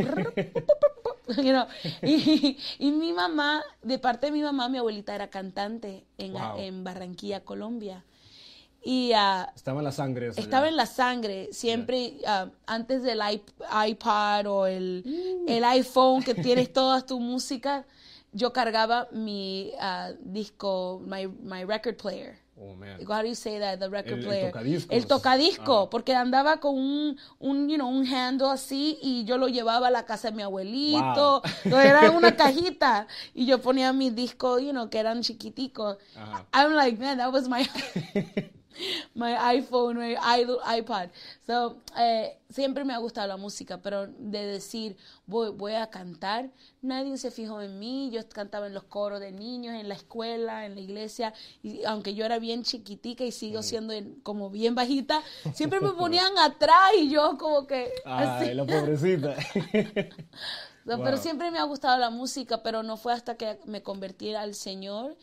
you 1.44 1.52
know, 1.52 1.66
y, 2.02 2.58
y 2.80 2.92
mi 2.92 3.14
mamá, 3.14 3.64
de 3.82 4.00
parte 4.00 4.28
de 4.28 4.32
mi 4.32 4.42
mamá, 4.42 4.70
mi 4.70 4.78
abuelita 4.78 5.14
era 5.16 5.30
cantante 5.30 6.06
en, 6.18 6.34
Wow. 6.34 6.58
en 6.58 6.84
Barranquilla, 6.84 7.44
Colombia. 7.44 8.04
Y 8.84 9.12
ah, 9.14 9.52
Estaba 9.56 9.80
en 9.80 9.86
la 9.86 9.92
sangre 9.92 10.28
eso. 10.30 10.40
estaba 10.40 10.66
ya. 10.68 10.70
en 10.70 10.78
la 10.78 10.86
sangre, 10.86 11.50
siempre 11.52 12.20
ah, 12.26 12.48
antes 12.66 13.04
del 13.04 13.20
iP- 13.20 13.90
iPad 13.90 14.46
o 14.48 14.66
el, 14.68 15.04
Mm. 15.06 15.50
el 15.50 15.64
iPhone 15.66 16.24
que 16.24 16.34
tienes 16.34 16.72
toda 16.72 17.06
tu 17.06 17.20
música, 17.20 17.86
yo 18.34 18.54
cargaba 18.54 19.08
mi 19.12 19.72
ah, 19.80 20.12
disco, 20.20 21.02
my, 21.06 21.28
my 21.44 21.64
record 21.64 21.98
player. 21.98 22.40
Oh, 22.60 22.74
man. 22.74 23.00
How 23.08 23.22
do 23.22 23.28
you 23.28 23.36
say 23.36 23.60
that? 23.60 23.80
The 23.80 23.88
record 23.88 24.14
El- 24.14 24.20
el 24.20 24.52
player. 24.52 24.88
El 24.90 25.06
tocadisco, 25.06 25.82
Ajá. 25.82 25.90
porque 25.92 26.16
andaba 26.16 26.60
con 26.60 26.76
un, 26.76 27.18
un, 27.38 27.70
you 27.70 27.76
know, 27.76 27.88
un 27.88 28.04
handle 28.08 28.50
así 28.50 28.98
y 29.02 29.26
yo 29.26 29.38
lo 29.38 29.48
llevaba 29.48 29.88
a 29.88 29.92
la 29.92 30.06
casa 30.06 30.32
de 30.32 30.38
mi 30.38 30.42
abuelito. 30.42 31.44
Wow. 31.66 31.76
Era 31.80 32.10
una 32.10 32.36
cajita 32.36 33.08
y 33.36 33.46
yo 33.46 33.62
ponía 33.62 33.94
mis 33.94 34.16
discos, 34.16 34.62
you 34.62 34.72
know, 34.72 34.90
que 34.90 34.98
eran 34.98 35.22
chiquiticos. 35.22 35.98
I'm 36.52 36.74
like, 36.74 36.98
man, 37.00 37.20
that 37.20 37.32
was 37.32 37.48
my 37.48 37.64
my 39.16 39.34
iPhone, 39.58 39.98
my 39.98 40.16
i- 40.16 40.78
iPod. 40.80 41.10
So, 41.46 41.78
eh, 41.98 42.38
siempre 42.50 42.86
me 42.86 42.94
ha 42.94 42.98
gustado 42.98 43.28
la 43.28 43.38
música, 43.38 43.82
pero 43.82 44.08
de 44.08 44.46
decir, 44.46 44.98
voy, 45.26 45.52
voy 45.52 45.74
a 45.74 45.90
cantar, 45.90 46.50
nadie 46.82 47.18
se 47.18 47.32
fijó 47.32 47.62
en 47.62 47.80
mí. 47.80 48.10
Yo 48.12 48.28
cantaba 48.30 48.68
en 48.68 48.74
los 48.74 48.84
coros 48.84 49.20
de 49.20 49.32
niños, 49.32 49.76
en 49.76 49.90
la 49.90 49.96
escuela, 49.96 50.66
en 50.66 50.76
la 50.76 50.82
iglesia, 50.82 51.34
y 51.64 51.84
aunque 51.86 52.14
yo 52.14 52.26
era 52.26 52.40
bien 52.40 52.64
chiquitica 52.64 53.24
y 53.24 53.32
sigo 53.32 53.64
siendo 53.64 53.94
en- 53.94 54.20
como 54.22 54.50
bien 54.50 54.76
bajita, 54.76 55.22
siempre 55.54 55.80
me 55.82 55.92
ponían 55.94 56.38
atrás 56.38 56.92
y 56.98 57.10
yo 57.10 57.38
como 57.38 57.68
que 57.68 57.92
así. 58.06 58.46
Ay, 58.50 58.54
la 58.56 58.66
pobrecita. 58.66 59.36
Wow. 60.86 61.04
Pero 61.04 61.18
siempre 61.18 61.52
me 61.52 61.60
ha 61.60 61.64
gustado 61.64 61.98
la 61.98 62.10
música, 62.10 62.64
pero 62.64 62.82
no 62.82 62.96
fue 62.96 63.12
hasta 63.12 63.36
que 63.36 63.60
me 63.66 63.84
convertí 63.84 64.34
al 64.34 64.56
Señor 64.56 65.18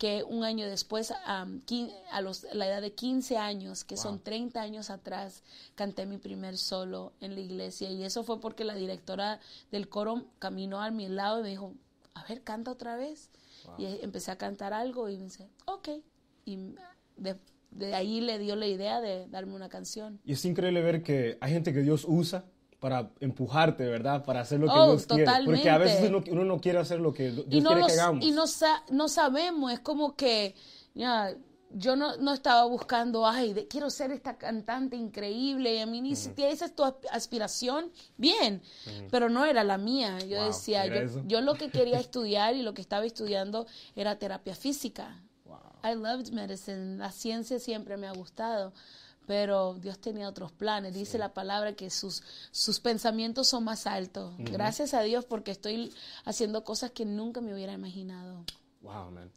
que 0.00 0.24
un 0.24 0.44
año 0.44 0.66
después, 0.66 1.12
a 1.26 1.44
los, 2.22 2.46
la 2.54 2.66
edad 2.66 2.80
de 2.80 2.94
15 2.94 3.36
años, 3.36 3.84
que 3.84 3.98
son 3.98 4.18
30 4.18 4.58
años 4.58 4.88
atrás, 4.88 5.42
canté 5.74 6.06
mi 6.06 6.16
primer 6.16 6.56
solo 6.56 7.12
en 7.20 7.34
la 7.34 7.42
iglesia. 7.42 7.90
Y 7.90 8.02
eso 8.02 8.24
fue 8.24 8.40
porque 8.40 8.64
la 8.64 8.74
directora 8.74 9.40
del 9.70 9.90
coro 9.90 10.24
caminó 10.38 10.80
a 10.80 10.90
mi 10.90 11.10
lado 11.10 11.40
y 11.40 11.42
me 11.42 11.50
dijo, 11.50 11.74
a 12.14 12.24
ver, 12.24 12.42
canta 12.42 12.70
otra 12.70 12.96
vez. 12.96 13.28
Y 13.76 13.84
empecé 14.02 14.30
a 14.30 14.38
cantar 14.38 14.72
algo 14.72 15.10
y 15.10 15.18
me 15.18 15.24
dice, 15.24 15.50
ok. 15.66 15.90
Y 16.46 16.74
de, 17.18 17.36
de 17.70 17.94
ahí 17.94 18.22
le 18.22 18.38
dio 18.38 18.56
la 18.56 18.68
idea 18.68 19.02
de 19.02 19.28
darme 19.28 19.54
una 19.54 19.68
canción. 19.68 20.18
Y 20.24 20.32
es 20.32 20.42
increíble 20.46 20.80
ver 20.80 21.02
que 21.02 21.36
hay 21.42 21.52
gente 21.52 21.74
que 21.74 21.82
Dios 21.82 22.06
usa 22.08 22.46
para 22.80 23.10
empujarte, 23.20 23.86
¿verdad? 23.86 24.24
Para 24.24 24.40
hacer 24.40 24.58
lo 24.58 24.66
que 24.66 24.72
Oh, 24.74 24.86
Dios 24.92 25.06
quiere. 25.06 25.26
Porque 25.44 25.68
a 25.70 25.78
veces 25.78 25.96
totalmente. 26.00 26.30
uno, 26.32 26.40
uno 26.42 26.54
no 26.56 26.60
quiere 26.60 26.78
hacer 26.78 26.98
lo 27.00 27.12
que 27.12 27.30
Dios 27.30 27.46
y 27.50 27.60
no, 27.60 27.68
quiere 27.70 27.82
los- 27.82 27.92
que 27.92 28.00
hagamos. 28.00 28.24
y 28.24 28.30
no, 28.32 28.46
sa- 28.46 28.82
no 28.90 29.08
sabemos, 29.08 29.72
es 29.72 29.80
como 29.80 30.16
que 30.16 30.54
ya, 30.94 31.34
yo 31.72 31.94
no, 31.94 32.16
no 32.16 32.32
estaba 32.32 32.64
buscando, 32.64 33.26
ay, 33.26 33.52
de- 33.52 33.68
quiero 33.68 33.90
ser 33.90 34.10
esta 34.12 34.38
cantante 34.38 34.96
increíble, 34.96 35.74
y 35.74 35.78
a 35.78 35.86
mí 35.86 36.00
ni 36.00 36.16
siquiera 36.16 36.50
esa 36.50 36.64
es 36.64 36.74
tu 36.74 36.82
asp- 36.82 37.06
aspiración, 37.12 37.92
bien, 38.16 38.62
pero 39.10 39.28
no 39.28 39.44
era 39.44 39.62
la 39.62 39.76
mía. 39.78 40.18
Yo 40.20 40.38
Wow, 40.38 40.46
decía, 40.48 40.86
yo, 40.86 41.22
yo 41.26 41.40
lo 41.42 41.54
que 41.54 41.70
quería 41.70 42.00
estudiar 42.00 42.56
y 42.56 42.62
lo 42.62 42.74
que 42.74 42.80
estaba 42.80 43.04
estudiando 43.04 43.66
era 43.94 44.18
terapia 44.18 44.54
física. 44.54 45.22
I 45.82 45.94
loved 45.94 46.32
medicine, 46.32 46.96
la 46.98 47.10
ciencia 47.12 47.58
siempre 47.58 47.96
me 47.96 48.06
ha 48.06 48.12
gustado. 48.12 48.72
Pero 49.26 49.74
Dios 49.74 50.00
tenía 50.00 50.28
otros 50.28 50.50
planes. 50.50 50.92
Dice 50.94 51.16
la 51.18 51.32
palabra 51.34 51.74
que 51.74 51.88
sus, 51.90 52.22
sus 52.50 52.80
pensamientos 52.80 53.48
son 53.48 53.64
más 53.64 53.86
altos. 53.86 54.34
Gracias 54.38 54.92
a 54.94 55.02
Dios 55.02 55.24
porque 55.24 55.52
estoy 55.52 55.92
haciendo 56.24 56.64
cosas 56.64 56.90
que 56.90 57.04
nunca 57.04 57.40
me 57.40 57.54
hubiera 57.54 57.72
imaginado. 57.72 58.44
Wow, 58.82 59.10
man. 59.12 59.30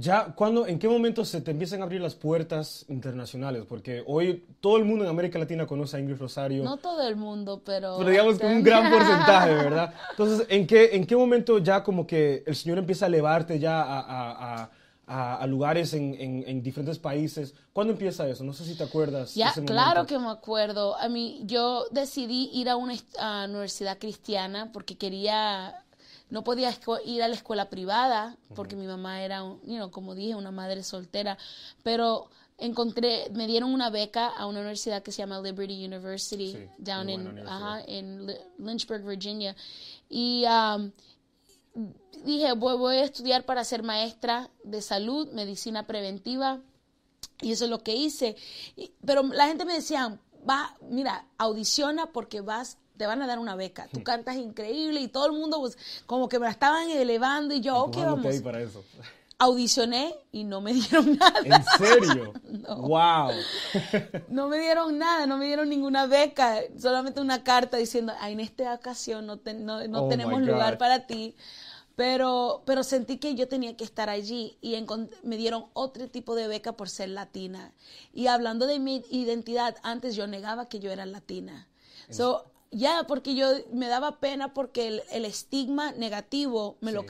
Ya, 0.00 0.32
cuando, 0.36 0.64
¿en 0.66 0.78
qué 0.78 0.86
momento 0.88 1.24
se 1.24 1.40
te 1.40 1.50
empiezan 1.50 1.80
a 1.80 1.84
abrir 1.84 2.00
las 2.00 2.14
puertas 2.14 2.84
internacionales? 2.88 3.64
Porque 3.68 4.04
hoy 4.06 4.44
todo 4.60 4.76
el 4.76 4.84
mundo 4.84 5.02
en 5.04 5.10
América 5.10 5.40
Latina 5.40 5.66
conoce 5.66 5.96
a 5.96 6.00
Ingrid 6.00 6.18
Rosario. 6.18 6.62
No 6.62 6.76
todo 6.76 7.02
el 7.08 7.16
mundo, 7.16 7.62
pero... 7.64 7.96
pero 7.98 8.10
digamos 8.10 8.38
que 8.38 8.46
un 8.46 8.62
gran 8.62 8.92
porcentaje, 8.92 9.54
¿verdad? 9.54 9.92
Entonces, 10.12 10.46
¿en 10.50 10.68
qué, 10.68 10.90
¿en 10.94 11.04
qué 11.04 11.16
momento 11.16 11.58
ya 11.58 11.82
como 11.82 12.06
que 12.06 12.44
el 12.46 12.54
Señor 12.54 12.78
empieza 12.78 13.06
a 13.06 13.08
elevarte 13.08 13.58
ya 13.58 13.82
a, 13.82 13.98
a- 14.00 14.62
a- 14.62 14.70
a- 15.08 15.36
a 15.36 15.46
lugares 15.46 15.94
en, 15.94 16.14
en- 16.14 16.44
en 16.46 16.62
diferentes 16.62 16.98
países? 16.98 17.54
¿Cuándo 17.72 17.92
empieza 17.94 18.28
eso? 18.28 18.44
No 18.44 18.52
sé 18.52 18.64
si 18.64 18.76
te 18.76 18.84
acuerdas. 18.84 19.34
Ya, 19.34 19.48
ese 19.48 19.64
claro 19.64 20.06
que 20.06 20.18
me 20.18 20.28
acuerdo. 20.30 20.96
A 20.98 21.08
mí, 21.08 21.40
yo 21.44 21.86
decidí 21.90 22.50
ir 22.52 22.68
a 22.68 22.76
una 22.76 22.94
a 23.18 23.46
universidad 23.48 23.98
cristiana 23.98 24.70
porque 24.72 24.96
quería, 24.96 25.84
no 26.30 26.44
podía 26.44 26.70
ir 27.04 27.22
a 27.22 27.28
la 27.28 27.34
escuela 27.34 27.70
privada 27.70 28.36
porque 28.54 28.76
mi 28.76 28.86
mamá 28.86 29.22
era, 29.22 29.38
you 29.64 29.76
know, 29.76 29.90
como 29.90 30.14
dije, 30.14 30.34
una 30.34 30.50
madre 30.50 30.82
soltera. 30.82 31.38
Pero 31.82 32.28
encontré, 32.58 33.30
me 33.32 33.46
dieron 33.46 33.72
una 33.72 33.88
beca 33.88 34.26
a 34.28 34.46
una 34.46 34.58
universidad 34.60 35.02
que 35.02 35.12
se 35.12 35.18
llama 35.18 35.40
Liberty 35.40 35.84
University, 35.86 36.52
Sí, 36.52 36.58
down 36.78 37.08
in, 37.08 37.20
universidad. 37.20 37.54
ajá, 37.56 37.82
en 37.86 38.26
Lynchburg, 38.58 39.04
Virginia. 39.04 39.54
Y 40.10 40.44
um, 40.46 40.90
dije, 42.24 42.52
voy, 42.52 42.76
voy 42.76 42.96
a 42.96 43.04
estudiar 43.04 43.44
para 43.44 43.64
ser 43.64 43.82
maestra 43.82 44.50
de 44.64 44.82
salud, 44.82 45.28
medicina 45.32 45.86
preventiva. 45.86 46.60
Y 47.40 47.52
eso 47.52 47.64
es 47.64 47.70
lo 47.70 47.82
que 47.82 47.94
hice. 47.94 48.36
Y- 48.76 48.92
pero 49.04 49.22
la 49.22 49.46
gente 49.46 49.64
me 49.64 49.74
decía, 49.74 50.18
va, 50.48 50.76
mira, 50.82 51.26
audiciona 51.38 52.06
porque 52.12 52.40
vas, 52.40 52.78
te 52.96 53.06
van 53.06 53.22
a 53.22 53.26
dar 53.28 53.38
una 53.38 53.54
beca. 53.54 53.88
Tú 53.92 54.02
cantas 54.02 54.36
increíble 54.36 55.00
y 55.00 55.08
todo 55.08 55.26
el 55.26 55.32
mundo 55.32 55.60
pues, 55.60 55.78
como 56.06 56.28
que 56.28 56.38
me 56.40 56.46
la 56.46 56.50
estaban 56.52 56.90
elevando 56.90 57.54
y 57.54 57.60
yo, 57.60 57.76
ok, 57.76 57.86
Empujándote 57.96 58.28
vamos. 58.28 58.42
para 58.42 58.60
eso. 58.60 58.84
Audicioné 59.38 60.14
y 60.32 60.44
no 60.44 60.60
me 60.60 60.72
dieron 60.74 61.16
nada. 61.16 61.40
¿En 61.44 61.62
serio? 61.64 62.32
Wow. 62.76 63.30
No 64.28 64.48
me 64.48 64.58
dieron 64.58 64.98
nada, 64.98 65.26
no 65.26 65.38
me 65.38 65.46
dieron 65.46 65.68
ninguna 65.68 66.06
beca, 66.06 66.60
solamente 66.78 67.20
una 67.20 67.42
carta 67.44 67.76
diciendo, 67.76 68.12
"Ay, 68.20 68.34
en 68.34 68.40
esta 68.40 68.74
ocasión 68.74 69.26
no, 69.26 69.38
te- 69.38 69.54
no, 69.54 69.86
no 69.88 70.04
Oh, 70.04 70.08
tenemos 70.08 70.40
lugar 70.42 70.78
para 70.78 71.06
ti. 71.06 71.34
Pero, 71.96 72.62
pero 72.64 72.84
sentí 72.84 73.18
que 73.18 73.34
yo 73.34 73.48
tenía 73.48 73.76
que 73.76 73.82
estar 73.82 74.08
allí 74.08 74.56
y 74.60 74.76
me 75.24 75.36
dieron 75.36 75.66
otro 75.72 76.08
tipo 76.08 76.36
de 76.36 76.46
beca 76.46 76.72
por 76.76 76.88
ser 76.88 77.08
latina. 77.08 77.72
Y 78.14 78.28
hablando 78.28 78.66
de 78.66 78.78
mi 78.78 79.02
identidad, 79.10 79.76
antes 79.82 80.14
yo 80.14 80.26
negaba 80.28 80.68
que 80.68 80.78
yo 80.78 80.92
era 80.92 81.06
latina. 81.06 81.66
So, 82.08 82.44
ya, 82.70 83.04
porque 83.08 83.34
yo 83.34 83.48
me 83.72 83.88
daba 83.88 84.20
pena 84.20 84.54
porque 84.54 84.86
el, 84.88 85.02
el 85.10 85.24
estigma 85.24 85.90
negativo 85.92 86.76
me 86.80 86.92
lo 86.92 87.02
Sí. 87.02 87.06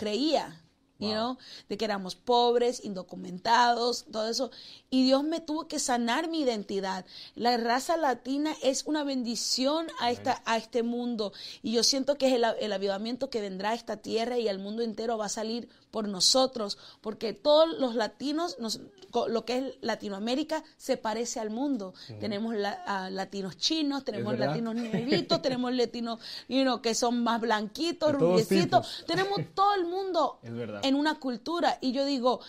You 0.98 1.12
know, 1.12 1.38
de 1.68 1.76
que 1.76 1.84
éramos 1.84 2.16
pobres, 2.16 2.84
indocumentados, 2.84 4.06
todo 4.10 4.28
eso. 4.28 4.50
Y 4.90 5.04
Dios 5.04 5.22
me 5.22 5.40
tuvo 5.40 5.68
que 5.68 5.78
sanar 5.78 6.28
mi 6.28 6.40
identidad. 6.40 7.04
La 7.34 7.56
raza 7.56 7.96
latina 7.96 8.54
es 8.62 8.84
una 8.84 9.04
bendición 9.04 9.86
a, 10.00 10.10
esta, 10.10 10.42
a 10.44 10.56
este 10.56 10.82
mundo. 10.82 11.32
Y 11.62 11.72
yo 11.72 11.84
siento 11.84 12.18
que 12.18 12.28
es 12.28 12.34
el, 12.34 12.44
el 12.60 12.72
avivamiento 12.72 13.30
que 13.30 13.40
vendrá 13.40 13.70
a 13.70 13.74
esta 13.74 13.98
tierra 13.98 14.38
y 14.38 14.48
el 14.48 14.58
mundo 14.58 14.82
entero 14.82 15.18
va 15.18 15.26
a 15.26 15.30
salir 15.30 15.68
por 15.90 16.08
nosotros, 16.08 16.78
porque 17.00 17.32
todos 17.32 17.78
los 17.78 17.94
latinos, 17.94 18.58
nos- 18.58 18.80
lo 19.28 19.44
que 19.46 19.56
es 19.58 19.74
Latinoamérica, 19.80 20.62
se 20.76 20.96
parece 20.98 21.40
al 21.40 21.48
mundo. 21.50 21.94
Tenemos 22.20 22.54
la- 22.54 22.72
a 22.86 23.08
latinos 23.10 23.56
chinos, 23.56 24.04
tenemos 24.04 24.34
latinos 24.48 24.74
negritos, 24.74 25.40
tenemos 25.42 25.72
latinos 25.74 26.20
you 26.48 26.62
know, 26.62 26.82
que 26.82 26.94
son 26.94 27.22
más 27.24 27.40
blanquitos, 27.40 28.12
rubiecitos. 28.12 29.04
Tenemos 29.06 29.38
todo 29.54 29.74
el 29.74 29.86
mundo 29.86 30.38
en 30.82 30.94
una 30.94 31.18
cultura. 31.18 31.78
Y 31.80 31.92
yo 31.92 32.04
digo, 32.04 32.40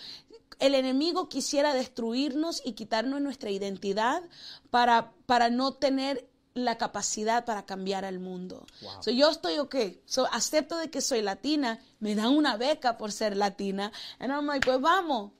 el 0.60 0.76
enemigo 0.76 1.30
quisiera 1.30 1.74
destruirnos 1.74 2.62
y 2.66 2.74
quitarnos 2.74 3.22
nuestra 3.22 3.50
identidad 3.52 4.22
para, 4.70 5.14
para 5.26 5.50
no 5.50 5.74
tener 5.76 6.28
la 6.54 6.78
capacidad 6.78 7.46
para 7.46 7.66
cambiar 7.66 8.06
al 8.06 8.20
mundo. 8.20 8.66
So, 9.02 9.12
yo 9.12 9.30
estoy 9.30 9.60
ok, 9.60 9.76
so, 10.06 10.28
acepto 10.32 10.78
de 10.78 10.90
que 10.90 11.02
soy 11.02 11.22
latina, 11.22 11.80
me 12.00 12.16
dan 12.16 12.36
una 12.36 12.58
beca 12.58 12.98
por 12.98 13.12
ser 13.12 13.38
latina, 13.38 13.92
and 14.20 14.32
I'm 14.32 14.46
like, 14.46 14.66
pues 14.66 14.82
vamos. 14.82 15.32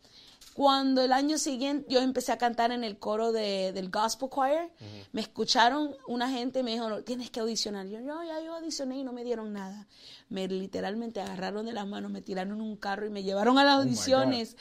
Cuando 0.54 1.02
el 1.02 1.14
año 1.14 1.38
siguiente 1.38 1.86
yo 1.90 2.02
empecé 2.02 2.34
a 2.34 2.38
cantar 2.38 2.74
en 2.74 2.84
el 2.84 3.00
coro 3.00 3.32
de, 3.32 3.72
del 3.72 3.90
Gospel 3.90 4.30
Choir, 4.30 4.70
me 5.14 5.22
escucharon 5.22 5.96
una 6.06 6.30
gente 6.30 6.64
me 6.64 6.72
dijo, 6.72 7.02
tienes 7.04 7.30
que 7.30 7.40
audicionar. 7.40 7.88
Yo, 7.88 8.02
no, 8.02 8.26
ya 8.26 8.42
yo 8.42 8.56
audicioné 8.56 8.98
y 8.98 9.04
no 9.06 9.14
me 9.14 9.24
dieron 9.24 9.54
nada. 9.54 9.88
Me 10.28 10.50
literalmente 10.50 11.22
agarraron 11.22 11.66
de 11.66 11.72
las 11.72 11.88
manos, 11.88 12.12
me 12.12 12.22
tiraron 12.22 12.56
en 12.56 12.62
un 12.62 12.76
carro 12.76 13.06
y 13.06 13.10
me 13.10 13.24
llevaron 13.24 13.58
a 13.58 13.64
las 13.64 13.80
audiciones. 13.80 14.58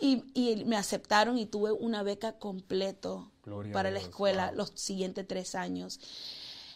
y, 0.00 0.22
y 0.34 0.64
me 0.66 0.76
aceptaron 0.76 1.36
y 1.36 1.46
tuve 1.46 1.72
una 1.72 2.04
beca 2.04 2.38
completo 2.38 3.29
Gloria 3.42 3.72
para 3.72 3.90
la 3.90 3.98
escuela 4.00 4.48
wow. 4.48 4.56
los 4.56 4.72
siguientes 4.74 5.26
tres 5.26 5.54
años. 5.54 6.00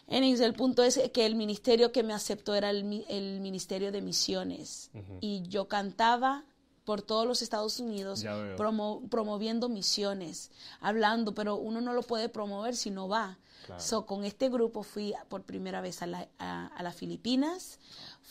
El 0.07 0.53
punto 0.53 0.83
es 0.83 0.99
que 1.13 1.25
el 1.25 1.35
ministerio 1.35 1.91
que 1.91 2.03
me 2.03 2.13
aceptó 2.13 2.53
era 2.53 2.69
el, 2.69 3.05
el 3.09 3.39
ministerio 3.39 3.91
de 3.91 4.01
misiones. 4.01 4.91
Y 5.21 5.41
yo 5.47 5.67
cantaba 5.67 6.45
por 6.83 7.01
todos 7.01 7.25
los 7.25 7.41
Estados 7.41 7.79
Unidos 7.79 8.21
promo- 8.55 9.09
promoviendo 9.09 9.67
misiones, 9.69 10.51
hablando, 10.79 11.33
pero 11.33 11.55
uno 11.55 11.81
no 11.81 11.93
lo 11.93 12.03
puede 12.03 12.29
promover 12.29 12.75
si 12.75 12.91
no 12.91 13.07
va. 13.07 13.39
So, 13.79 14.05
con 14.05 14.25
este 14.25 14.49
grupo 14.49 14.83
fui 14.83 15.15
por 15.27 15.41
primera 15.41 15.81
vez 15.81 16.03
a, 16.03 16.05
la- 16.05 16.27
a- 16.37 16.67
a 16.67 16.83
las 16.83 16.93
Filipinas, 16.95 17.79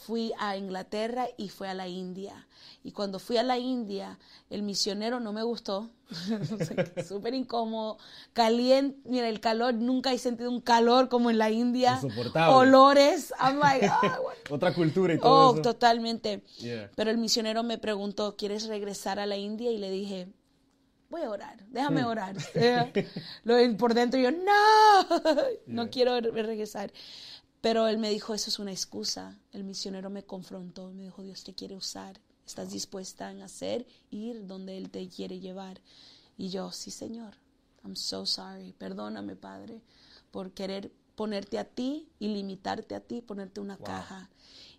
fui 0.06 0.32
a 0.38 0.56
Inglaterra 0.56 1.28
y 1.36 1.48
fui 1.48 1.66
a 1.68 1.74
la 1.74 1.88
India. 1.88 2.46
Y 2.82 2.92
cuando 2.92 3.18
fui 3.18 3.38
a 3.38 3.42
la 3.42 3.56
India, 3.58 4.18
el 4.50 4.62
misionero 4.62 5.18
no 5.20 5.32
me 5.32 5.42
gustó, 5.42 5.88
súper 7.08 7.32
incómodo, 7.34 7.96
caliente, 8.34 8.98
mira, 9.04 9.28
el 9.28 9.40
calor, 9.40 9.72
nunca 9.74 10.12
he 10.12 10.18
sentido 10.18 10.50
un 10.50 10.60
calor 10.60 11.08
como 11.08 11.30
en 11.30 11.38
la 11.38 11.50
India. 11.50 11.94
Insoportable. 12.02 12.54
Olores, 12.54 13.32
like, 13.62 13.86
ah, 13.86 14.18
what- 14.24 14.52
Otra 14.52 14.74
cultura 14.74 15.14
y 15.14 15.18
todo 15.18 15.50
Oh, 15.50 15.52
eso. 15.54 15.62
totalmente. 15.62 16.42
Yeah. 16.58 16.90
Pero 16.94 17.10
el 17.10 17.16
misionero 17.18 17.62
me 17.62 17.78
preguntó, 17.78 18.36
¿quieres 18.36 18.66
regresar 18.66 19.18
a 19.18 19.24
la 19.26 19.36
India? 19.38 19.70
Y 19.70 19.78
le 19.78 19.90
dije, 19.90 20.28
voy 21.08 21.22
a 21.22 21.30
orar, 21.30 21.64
déjame 21.68 22.02
Hmm. 22.02 22.06
orar. 22.08 22.36
Eh, 22.54 23.08
lo- 23.44 23.76
por 23.78 23.94
dentro 23.94 24.20
yo, 24.20 24.30
no, 24.30 25.52
no 25.66 25.88
quiero 25.90 26.20
re- 26.20 26.42
regresar. 26.42 26.92
Pero 27.64 27.88
él 27.88 27.96
me 27.96 28.10
dijo, 28.10 28.34
eso 28.34 28.50
es 28.50 28.58
una 28.58 28.72
excusa. 28.72 29.38
El 29.50 29.64
misionero 29.64 30.10
me 30.10 30.22
confrontó, 30.22 30.90
me 30.90 31.04
dijo, 31.04 31.22
Dios 31.22 31.44
te 31.44 31.54
quiere 31.54 31.74
usar. 31.74 32.20
¿Estás 32.46 32.70
dispuesta 32.70 33.30
en 33.30 33.40
hacer, 33.40 33.86
ir 34.10 34.46
donde 34.46 34.76
Él 34.76 34.90
te 34.90 35.08
quiere 35.08 35.40
llevar? 35.40 35.80
Y 36.36 36.50
yo, 36.50 36.70
sí, 36.72 36.90
Señor. 36.90 37.38
I'm 37.82 37.96
so 37.96 38.26
sorry. 38.26 38.74
Perdóname, 38.74 39.34
Padre, 39.34 39.80
por 40.30 40.52
querer 40.52 40.92
ponerte 41.14 41.58
a 41.58 41.64
ti 41.64 42.06
y 42.18 42.28
limitarte 42.28 42.96
a 42.96 43.00
ti, 43.00 43.22
ponerte 43.22 43.62
una 43.62 43.78
caja. 43.78 44.28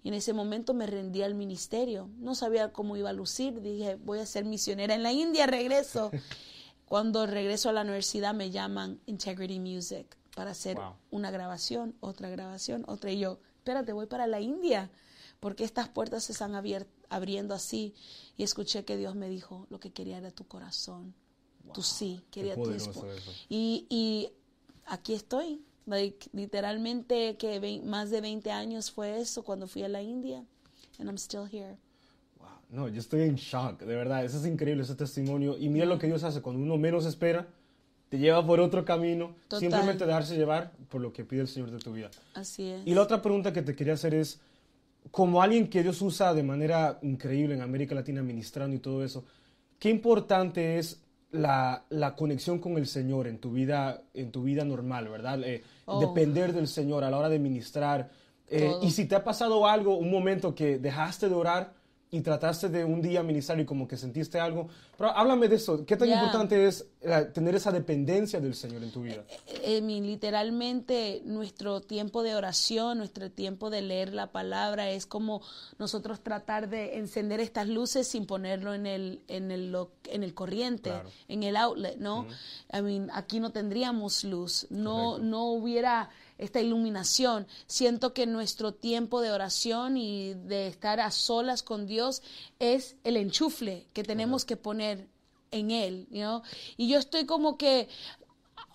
Y 0.04 0.10
en 0.10 0.14
ese 0.14 0.34
momento 0.34 0.76
me 0.76 0.86
rendí 0.86 1.24
al 1.24 1.34
ministerio. 1.34 2.12
No 2.20 2.36
sabía 2.36 2.72
cómo 2.72 2.98
iba 2.98 3.10
a 3.10 3.14
lucir. 3.14 3.62
Dije, 3.62 3.96
voy 3.96 4.20
a 4.20 4.28
ser 4.28 4.46
misionera 4.46 4.94
en 4.94 5.02
la 5.02 5.12
India, 5.12 5.48
regreso. 5.48 6.12
Cuando 6.86 7.26
regreso 7.26 7.68
a 7.68 7.74
la 7.74 7.82
universidad 7.82 8.36
me 8.36 8.52
llaman 8.52 9.02
Integrity 9.08 9.60
Music 9.60 10.16
para 10.36 10.52
hacer 10.52 10.76
Wow. 10.78 10.94
una 11.12 11.32
grabación, 11.32 11.96
otra 12.02 12.30
grabación, 12.30 12.84
otra. 12.88 13.12
Y 13.12 13.20
yo, 13.20 13.40
espérate, 13.58 13.92
voy 13.94 14.06
para 14.06 14.28
la 14.28 14.40
India. 14.42 14.92
Porque 15.40 15.64
estas 15.64 15.90
puertas 15.90 16.24
se 16.26 16.32
están 16.32 16.54
abriendo 17.10 17.54
así. 17.54 17.94
Y 18.38 18.44
escuché 18.44 18.86
que 18.86 18.98
Dios 18.98 19.16
me 19.16 19.28
dijo, 19.30 19.66
lo 19.70 19.80
que 19.80 19.92
quería 19.92 20.18
era 20.18 20.32
tu 20.32 20.48
corazón. 20.48 21.14
Tu 21.74 21.82
sí, 21.82 22.22
quería 22.32 22.56
tu 22.56 22.72
y, 23.50 23.88
y 23.90 24.30
aquí 24.86 25.14
estoy. 25.14 25.62
Like, 25.88 26.30
literalmente 26.34 27.38
que 27.38 27.60
vein- 27.60 27.86
más 27.86 28.10
de 28.12 28.22
20 28.22 28.52
años 28.52 28.92
fue 28.92 29.20
eso 29.20 29.44
cuando 29.44 29.68
fui 29.68 29.84
a 29.84 29.90
la 29.90 30.02
India. 30.02 30.44
And 31.00 31.08
I'm 31.10 31.18
still 31.18 31.46
here. 31.52 31.78
Wow. 32.40 32.48
No, 32.70 32.88
yo 32.88 33.00
estoy 33.00 33.24
en 33.24 33.36
shock, 33.36 33.80
de 33.82 33.96
verdad. 33.96 34.24
Eso 34.26 34.38
es 34.40 34.46
increíble, 34.46 34.84
ese 34.84 34.96
testimonio. 34.96 35.58
Y 35.58 35.70
mira 35.70 35.86
lo 35.86 36.00
que 36.00 36.08
Dios 36.08 36.24
hace 36.24 36.42
cuando 36.42 36.62
uno 36.62 36.78
menos 36.78 37.06
espera, 37.06 37.48
te 38.16 38.22
lleva 38.22 38.46
por 38.46 38.60
otro 38.60 38.86
camino. 38.86 39.36
Total. 39.48 39.60
Simplemente 39.60 40.06
dejarse 40.06 40.36
llevar 40.36 40.72
por 40.90 41.02
lo 41.02 41.12
que 41.12 41.26
pide 41.26 41.42
el 41.42 41.48
Señor 41.48 41.72
de 41.72 41.80
tu 41.80 41.94
vida. 41.94 42.10
Así 42.34 42.70
es. 42.70 42.86
Y 42.86 42.94
la 42.94 43.02
otra 43.02 43.22
pregunta 43.22 43.54
que 43.54 43.62
te 43.62 43.76
quería 43.76 43.94
hacer 43.94 44.14
es, 44.14 44.40
como 45.12 45.42
alguien 45.42 45.70
que 45.70 45.84
Dios 45.84 46.02
usa 46.02 46.34
de 46.34 46.44
manera 46.44 47.00
increíble 47.04 47.54
en 47.54 47.62
América 47.62 47.94
Latina, 47.94 48.24
ministrando 48.24 48.76
y 48.76 48.80
todo 48.80 49.04
eso, 49.04 49.24
¿qué 49.78 49.90
importante 49.90 50.80
es 50.80 51.02
la, 51.32 51.84
la 51.90 52.16
conexión 52.16 52.60
con 52.60 52.78
el 52.78 52.88
Señor 52.88 53.28
en 53.28 53.38
tu 53.38 53.52
vida, 53.52 54.02
en 54.14 54.32
tu 54.32 54.44
vida 54.44 54.66
normal, 54.66 55.08
verdad? 55.10 55.44
Eh, 55.44 55.64
Oh. 55.86 56.00
Depender 56.00 56.54
del 56.54 56.68
Señor 56.68 57.04
a 57.04 57.12
la 57.12 57.18
hora 57.18 57.30
de 57.30 57.40
ministrar. 57.40 58.10
Eh, 58.48 58.72
y 58.82 58.92
si 58.92 59.06
te 59.06 59.16
ha 59.16 59.24
pasado 59.24 59.68
algo, 59.68 59.98
un 59.98 60.12
momento 60.12 60.54
que 60.54 60.78
dejaste 60.78 61.30
de 61.30 61.36
orar 61.36 61.74
y 62.16 62.22
trataste 62.22 62.70
de 62.70 62.86
un 62.86 63.02
día 63.02 63.22
ministrar 63.24 63.60
y 63.60 63.66
como 63.66 63.88
que 63.88 63.98
sentiste 63.98 64.40
algo, 64.40 64.68
pero 64.98 65.10
háblame 65.12 65.48
de 65.48 65.58
eso. 65.58 65.86
¿Qué 65.86 65.98
tan 65.98 66.08
Ya. 66.08 66.16
importante 66.16 66.66
es 66.66 66.86
eh, 67.02 67.30
tener 67.34 67.56
esa 67.56 67.72
dependencia 67.72 68.40
del 68.40 68.56
Señor 68.56 68.82
en 68.84 68.92
tu 68.92 69.02
vida? 69.02 69.24
Eh, 69.64 69.82
mi- 69.82 70.02
literalmente 70.02 71.22
nuestro 71.26 71.82
tiempo 71.82 72.24
de 72.24 72.36
oración, 72.36 72.98
nuestro 73.00 73.30
tiempo 73.32 73.70
de 73.70 73.82
leer 73.82 74.14
la 74.14 74.32
palabra 74.32 74.90
es 74.90 75.06
como 75.06 75.42
nosotros 75.80 76.22
tratar 76.22 76.70
de 76.70 76.98
encender 76.98 77.40
estas 77.40 77.68
luces 77.68 78.08
sin 78.08 78.26
ponerlo 78.26 78.74
en 78.74 78.86
el 78.86 79.22
en 79.28 79.52
el 79.52 79.76
en 80.10 80.24
el 80.24 80.34
corriente, 80.34 80.90
Claro. 80.92 81.10
en 81.28 81.44
el 81.44 81.56
outlet, 81.58 81.98
¿no? 81.98 82.28
I 82.74 82.82
mean, 82.82 83.10
aquí 83.14 83.40
no 83.40 83.52
tendríamos 83.52 84.24
luz, 84.24 84.68
no 84.70 85.18
no 85.20 85.46
hubiera 85.52 86.10
esta 86.38 86.62
iluminación. 86.62 87.48
Siento 87.68 88.14
que 88.14 88.26
nuestro 88.26 88.74
tiempo 88.74 89.22
de 89.22 89.32
oración 89.32 89.98
y 89.98 90.34
de 90.34 90.68
estar 90.68 91.00
a 91.00 91.12
solas 91.12 91.64
con 91.64 91.86
Dios 91.86 92.22
es 92.60 92.96
el 93.04 93.18
enchufle 93.18 93.88
que 93.94 94.04
tenemos 94.04 94.46
que 94.46 94.58
poner 94.58 95.08
en 95.52 95.72
él, 95.72 96.08
know? 96.10 96.42
Y 96.78 96.90
yo 96.90 97.00
estoy 97.00 97.26
como 97.26 97.58
que 97.58 97.88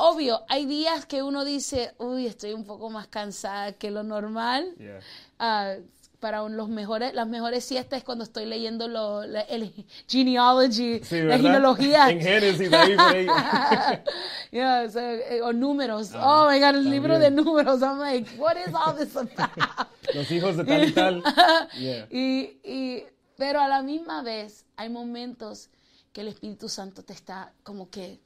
Obvio, 0.03 0.44
hay 0.49 0.64
días 0.64 1.05
que 1.05 1.23
uno 1.23 1.44
dice, 1.44 1.92
uy, 1.99 2.27
estoy 2.27 2.55
un 2.55 2.64
poco 2.64 2.88
más 2.88 3.07
cansada 3.09 3.73
que 3.73 3.90
lo 3.90 4.03
normal. 4.03 4.75
Yeah. 4.79 5.01
Ah, 5.38 5.75
para 6.21 6.47
los 6.49 6.69
mejores, 6.69 7.15
las 7.15 7.27
mejores 7.27 7.65
siestas 7.65 7.99
es 7.99 8.05
cuando 8.05 8.25
estoy 8.25 8.45
leyendo 8.47 8.87
lo, 8.89 9.25
la- 9.27 9.41
el 9.43 9.73
genealogy, 10.07 11.01
Sí, 11.03 11.21
la 11.23 11.37
genealogía. 11.39 12.11
En 12.11 12.21
Génesis, 12.21 12.73
ahí 12.73 12.95
por 12.97 13.07
ahí. 13.07 13.27
Yeah, 14.53 14.89
so, 14.91 14.99
eh, 15.01 15.41
o 15.43 15.53
números. 15.53 16.11
oh 16.15 16.49
my 16.51 16.59
God, 16.59 16.75
el 16.77 16.91
libro 16.91 17.19
de 17.19 17.31
números. 17.31 17.81
I'm 17.83 17.99
like, 17.99 18.29
what 18.39 18.57
is 18.57 18.75
all 18.75 18.95
this 18.97 19.17
about? 19.17 19.89
Los 20.15 20.31
hijos 20.31 20.57
de 20.57 20.65
tal 20.65 20.85
y 20.89 20.93
tal. 20.93 21.23
Yeah. 21.79 22.07
y, 22.11 22.59
y- 22.65 23.05
pero 23.37 23.61
a 23.61 23.69
la 23.69 23.83
misma 23.83 24.23
vez 24.23 24.67
hay 24.77 24.89
momentos 24.91 25.71
que 26.13 26.21
el 26.23 26.29
Espíritu 26.29 26.69
Santo 26.69 27.03
te 27.05 27.13
está 27.13 27.53
como 27.63 27.89
que, 27.89 28.21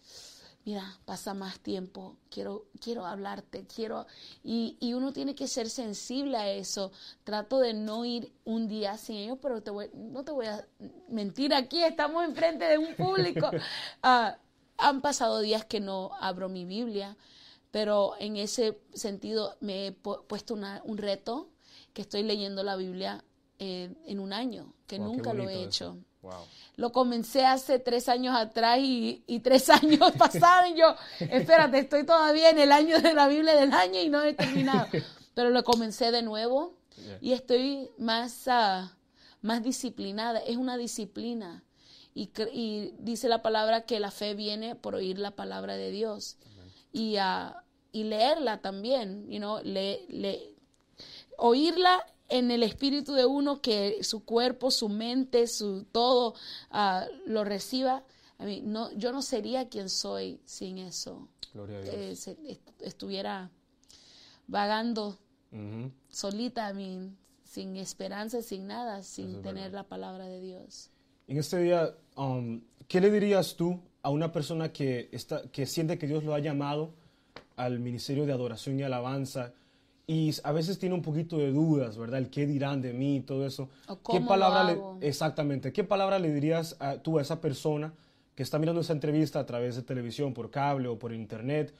mira, 0.64 0.98
pasa 1.04 1.34
más 1.34 1.60
tiempo, 1.60 2.16
quiero, 2.30 2.66
quiero 2.80 3.04
hablarte, 3.06 3.66
quiero, 3.66 4.06
y, 4.42 4.76
y 4.80 4.94
uno 4.94 5.12
tiene 5.12 5.34
que 5.34 5.46
ser 5.48 5.68
sensible 5.70 6.36
a 6.38 6.50
eso. 6.50 6.90
Trato 7.24 7.58
de 7.60 7.74
no 7.74 8.04
ir 8.04 8.32
un 8.44 8.66
día 8.68 8.96
sin 8.96 9.16
ellos, 9.16 9.38
pero 9.42 9.62
te 9.62 9.70
voy- 9.70 9.90
no 9.94 10.24
te 10.24 10.32
voy 10.32 10.46
a 10.46 10.66
mentir 11.08 11.54
aquí, 11.54 11.82
estamos 11.82 12.24
enfrente 12.24 12.64
de 12.64 12.78
un 12.78 12.94
público. 12.94 13.50
Ah, 14.02 14.38
han 14.78 15.00
pasado 15.02 15.40
días 15.40 15.64
que 15.64 15.80
no 15.80 16.10
abro 16.20 16.48
mi 16.48 16.64
Biblia, 16.64 17.16
pero 17.70 18.14
en 18.18 18.36
ese 18.36 18.80
sentido 18.94 19.56
me 19.60 19.86
he 19.88 20.02
pu- 20.02 20.22
puesto 20.26 20.54
una- 20.54 20.82
un 20.84 20.98
reto 20.98 21.50
que 21.92 22.02
estoy 22.02 22.22
leyendo 22.22 22.62
la 22.62 22.76
Biblia 22.76 23.24
eh, 23.58 23.94
en 24.06 24.18
un 24.18 24.32
año, 24.32 24.74
que 24.86 24.98
Wow, 24.98 25.06
nunca 25.06 25.32
lo 25.32 25.48
he 25.48 25.62
hecho. 25.62 25.84
eso. 25.86 25.98
Wow. 26.24 26.44
Lo 26.76 26.90
comencé 26.90 27.44
hace 27.46 27.78
tres 27.78 28.08
años 28.08 28.34
atrás 28.36 28.78
y, 28.80 29.22
y 29.28 29.38
tres 29.40 29.68
años 29.70 30.10
pasaron 30.18 30.72
y 30.74 30.78
yo, 30.80 30.96
espérate, 31.20 31.78
estoy 31.78 32.04
todavía 32.04 32.50
en 32.50 32.58
el 32.58 32.72
año 32.72 32.98
de 32.98 33.14
la 33.14 33.28
Biblia 33.28 33.54
del 33.54 33.72
año 33.72 34.00
y 34.00 34.08
no 34.08 34.22
he 34.22 34.32
terminado. 34.34 34.88
Pero 35.34 35.50
lo 35.50 35.62
comencé 35.64 36.10
de 36.10 36.22
nuevo 36.22 36.74
Yeah. 36.96 37.18
y 37.20 37.32
estoy 37.32 37.90
más, 37.98 38.46
ah, 38.46 38.96
más 39.42 39.64
disciplinada. 39.64 40.38
Es 40.38 40.56
una 40.56 40.76
disciplina. 40.76 41.64
Y, 42.14 42.30
y 42.52 42.94
dice 43.00 43.28
la 43.28 43.42
palabra 43.42 43.84
que 43.84 43.98
la 43.98 44.12
fe 44.12 44.34
viene 44.34 44.76
por 44.76 44.94
oír 44.94 45.18
la 45.18 45.32
palabra 45.32 45.76
de 45.76 45.90
Dios. 45.90 46.36
Y, 46.92 47.16
ah, 47.16 47.64
y 47.90 48.04
leerla 48.04 48.58
también, 48.62 49.28
you 49.28 49.38
know, 49.38 49.58
le, 49.64 50.04
le- 50.08 50.54
oírla 51.36 52.06
en 52.28 52.50
el 52.50 52.62
espíritu 52.62 53.12
de 53.14 53.26
uno, 53.26 53.60
que 53.60 54.02
su 54.02 54.24
cuerpo, 54.24 54.70
su 54.70 54.88
mente, 54.88 55.46
su 55.46 55.84
todo 55.92 56.34
ah, 56.70 57.06
lo 57.26 57.44
reciba. 57.44 58.04
I 58.40 58.44
mean, 58.44 58.72
no, 58.72 58.90
yo 58.92 59.12
no 59.12 59.22
sería 59.22 59.68
quien 59.68 59.88
soy 59.88 60.40
sin 60.44 60.78
eso. 60.78 61.28
Gloria 61.52 61.78
a 61.78 61.80
Dios. 61.82 61.94
Eh, 61.94 62.16
se- 62.16 62.36
est- 62.48 62.82
estuviera 62.82 63.50
vagando 64.46 65.18
solita, 66.10 66.68
I 66.70 66.74
mean, 66.74 67.16
sin 67.44 67.76
esperanza, 67.76 68.42
sin 68.42 68.66
nada, 68.66 69.02
sin 69.02 69.36
es 69.36 69.42
tener 69.42 69.64
verdad. 69.64 69.72
la 69.78 69.84
palabra 69.84 70.26
de 70.26 70.40
Dios. 70.40 70.90
En 71.28 71.38
este 71.38 71.58
día, 71.58 71.94
um, 72.16 72.60
¿qué 72.88 73.00
le 73.00 73.10
dirías 73.10 73.54
tú 73.54 73.80
a 74.02 74.10
una 74.10 74.32
persona 74.32 74.72
que, 74.72 75.08
está, 75.12 75.42
que 75.52 75.64
siente 75.66 75.96
que 75.96 76.06
Dios 76.08 76.24
lo 76.24 76.34
ha 76.34 76.40
llamado, 76.40 76.90
al 77.56 77.78
ministerio 77.78 78.26
de 78.26 78.32
adoración 78.32 78.80
y 78.80 78.82
alabanza 78.82 79.52
y 80.06 80.34
a 80.42 80.52
veces 80.52 80.78
tiene 80.78 80.94
un 80.94 81.02
poquito 81.02 81.38
de 81.38 81.50
dudas, 81.50 81.96
¿verdad? 81.96 82.18
El 82.18 82.28
qué 82.28 82.46
dirán 82.46 82.82
de 82.82 82.92
mí 82.92 83.16
y 83.16 83.20
todo 83.20 83.46
eso. 83.46 83.70
O 83.88 83.96
¿Qué 83.96 84.02
cómo 84.02 84.20
lo 84.20 84.26
palabra 84.26 84.60
hago. 84.68 84.98
le, 85.00 85.08
exactamente, 85.08 85.72
qué 85.72 85.84
palabra 85.84 86.18
le 86.18 86.32
dirías 86.32 86.76
a, 86.78 86.98
tú 86.98 87.18
a 87.18 87.22
esa 87.22 87.40
persona 87.40 87.94
que 88.34 88.42
está 88.42 88.58
mirando 88.58 88.82
esa 88.82 88.92
entrevista 88.92 89.38
a 89.38 89.46
través 89.46 89.76
de 89.76 89.82
televisión, 89.82 90.34
por 90.34 90.50
cable 90.50 90.88
o 90.88 90.98
por 90.98 91.12
internet? 91.12 91.74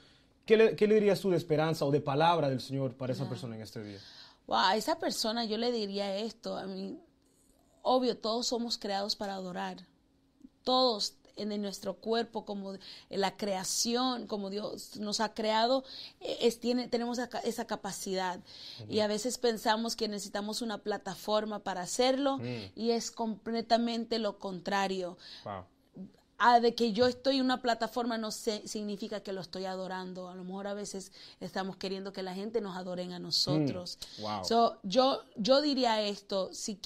¿Qué 0.45 0.57
le, 0.57 0.75
qué 0.75 0.87
le 0.87 0.95
dirías 0.95 1.19
tú 1.19 1.29
de 1.29 1.37
esperanza 1.37 1.85
o 1.85 1.91
de 1.91 2.01
palabra 2.01 2.49
del 2.49 2.61
Señor 2.61 2.95
para 2.95 3.13
esa 3.13 3.27
persona 3.29 3.55
en 3.55 3.61
este 3.61 3.83
día? 3.83 3.99
Wow, 4.47 4.57
a 4.57 4.75
esa 4.75 4.97
persona 4.97 5.45
yo 5.45 5.57
le 5.57 5.71
diría 5.71 6.15
esto. 6.17 6.57
A 6.57 6.65
mí, 6.65 6.99
obvio, 7.81 8.17
todos 8.17 8.47
somos 8.47 8.77
creados 8.77 9.15
para 9.15 9.33
adorar. 9.33 9.87
Todos 10.63 11.15
en 11.35 11.61
nuestro 11.61 11.95
cuerpo, 11.95 12.45
como 12.45 12.77
la 13.09 13.37
creación, 13.37 14.27
como 14.27 14.49
Dios 14.49 14.97
nos 14.97 15.19
ha 15.19 15.33
creado, 15.33 15.83
eh, 16.21 16.37
es, 16.41 16.59
tiene, 16.59 16.87
tenemos 16.87 17.17
esa, 17.17 17.39
esa 17.39 17.65
capacidad. 17.65 18.39
Y 18.89 18.99
a 18.99 19.07
veces 19.07 19.37
pensamos 19.37 19.95
que 19.95 20.07
necesitamos 20.07 20.61
una 20.61 20.79
plataforma 20.79 21.59
para 21.59 21.81
hacerlo 21.81 22.39
y 22.75 22.91
es 22.91 23.11
completamente 23.11 24.19
lo 24.19 24.39
contrario. 24.39 25.17
Wow. 25.43 25.65
Ah, 26.37 26.59
de 26.59 26.75
que 26.75 26.91
yo 26.91 27.07
estoy 27.07 27.37
en 27.37 27.45
una 27.45 27.61
plataforma 27.61 28.17
no 28.17 28.29
sé- 28.29 28.61
significa 28.67 29.21
que 29.21 29.31
lo 29.31 29.39
estoy 29.39 29.63
adorando. 29.65 30.27
A 30.27 30.35
lo 30.35 30.43
mejor 30.43 30.67
a 30.67 30.73
veces 30.73 31.13
estamos 31.39 31.77
queriendo 31.77 32.11
que 32.11 32.23
la 32.23 32.33
gente 32.33 32.59
nos 32.59 32.75
adoren 32.75 33.13
a 33.13 33.19
nosotros. 33.19 33.97
Mm, 34.17 34.21
wow. 34.21 34.43
So, 34.45 34.77
yo, 34.83 35.23
yo 35.37 35.61
diría 35.61 36.01
esto, 36.01 36.49
si, 36.53 36.77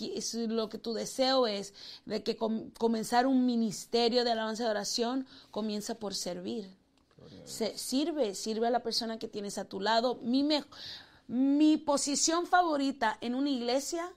lo 0.48 0.70
que 0.70 0.78
tu 0.78 0.94
deseo 0.94 1.48
es 1.48 1.74
de 2.06 2.22
que 2.22 2.36
com- 2.36 2.70
comenzar 2.78 3.26
un 3.26 3.48
ministerio 3.48 4.24
de 4.24 4.32
alabanza 4.34 4.64
y 4.64 4.68
oración, 4.68 5.26
comienza 5.50 5.96
por 5.96 6.14
servir. 6.14 6.70
Se- 7.46 7.76
sirve, 7.78 8.36
sirve 8.36 8.68
a 8.68 8.70
la 8.72 8.84
persona 8.84 9.18
que 9.18 9.28
tienes 9.28 9.58
a 9.58 9.66
tu 9.66 9.80
lado. 9.80 10.20
Mi, 10.22 10.44
me- 10.44 10.64
mi 11.28 11.78
posición 11.78 12.46
favorita 12.46 13.18
en 13.22 13.34
una 13.34 13.50
iglesia 13.50 14.12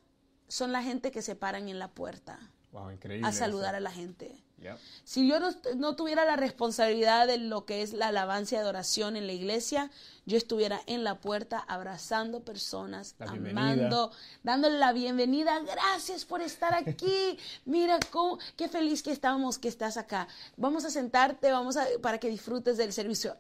son 0.48 0.72
la 0.72 0.82
gente 0.82 1.10
que 1.10 1.22
se 1.22 1.34
paran 1.36 1.68
en 1.70 1.78
la 1.78 1.88
puerta 1.88 2.38
Wow, 2.72 2.88
a 3.22 3.32
saludar 3.32 3.74
a 3.74 3.80
la 3.80 3.90
gente. 3.90 4.34
Yep. 4.62 4.78
Si 5.04 5.28
yo 5.28 5.40
no, 5.40 5.50
no 5.76 5.96
tuviera 5.96 6.24
la 6.24 6.36
responsabilidad 6.36 7.26
de 7.26 7.38
lo 7.38 7.64
que 7.64 7.82
es 7.82 7.92
la 7.92 8.08
alabanza 8.08 8.54
y 8.54 8.58
adoración 8.58 9.16
en 9.16 9.26
la 9.26 9.32
iglesia, 9.32 9.90
yo 10.24 10.36
estuviera 10.36 10.80
en 10.86 11.02
la 11.02 11.20
puerta 11.20 11.58
abrazando 11.58 12.44
personas, 12.44 13.16
amando, 13.18 14.12
dándole 14.42 14.78
la 14.78 14.92
bienvenida. 14.92 15.58
Gracias 15.60 16.24
por 16.24 16.40
estar 16.40 16.74
aquí. 16.74 17.38
Mira 17.64 17.98
cómo, 18.10 18.38
qué 18.56 18.68
feliz 18.68 19.02
que 19.02 19.10
estamos 19.10 19.58
que 19.58 19.68
estás 19.68 19.96
acá. 19.96 20.28
Vamos 20.56 20.84
a 20.84 20.90
sentarte, 20.90 21.50
vamos 21.50 21.76
a 21.76 21.86
para 22.00 22.18
que 22.18 22.28
disfrutes 22.28 22.76
del 22.76 22.92
servicio. 22.92 23.36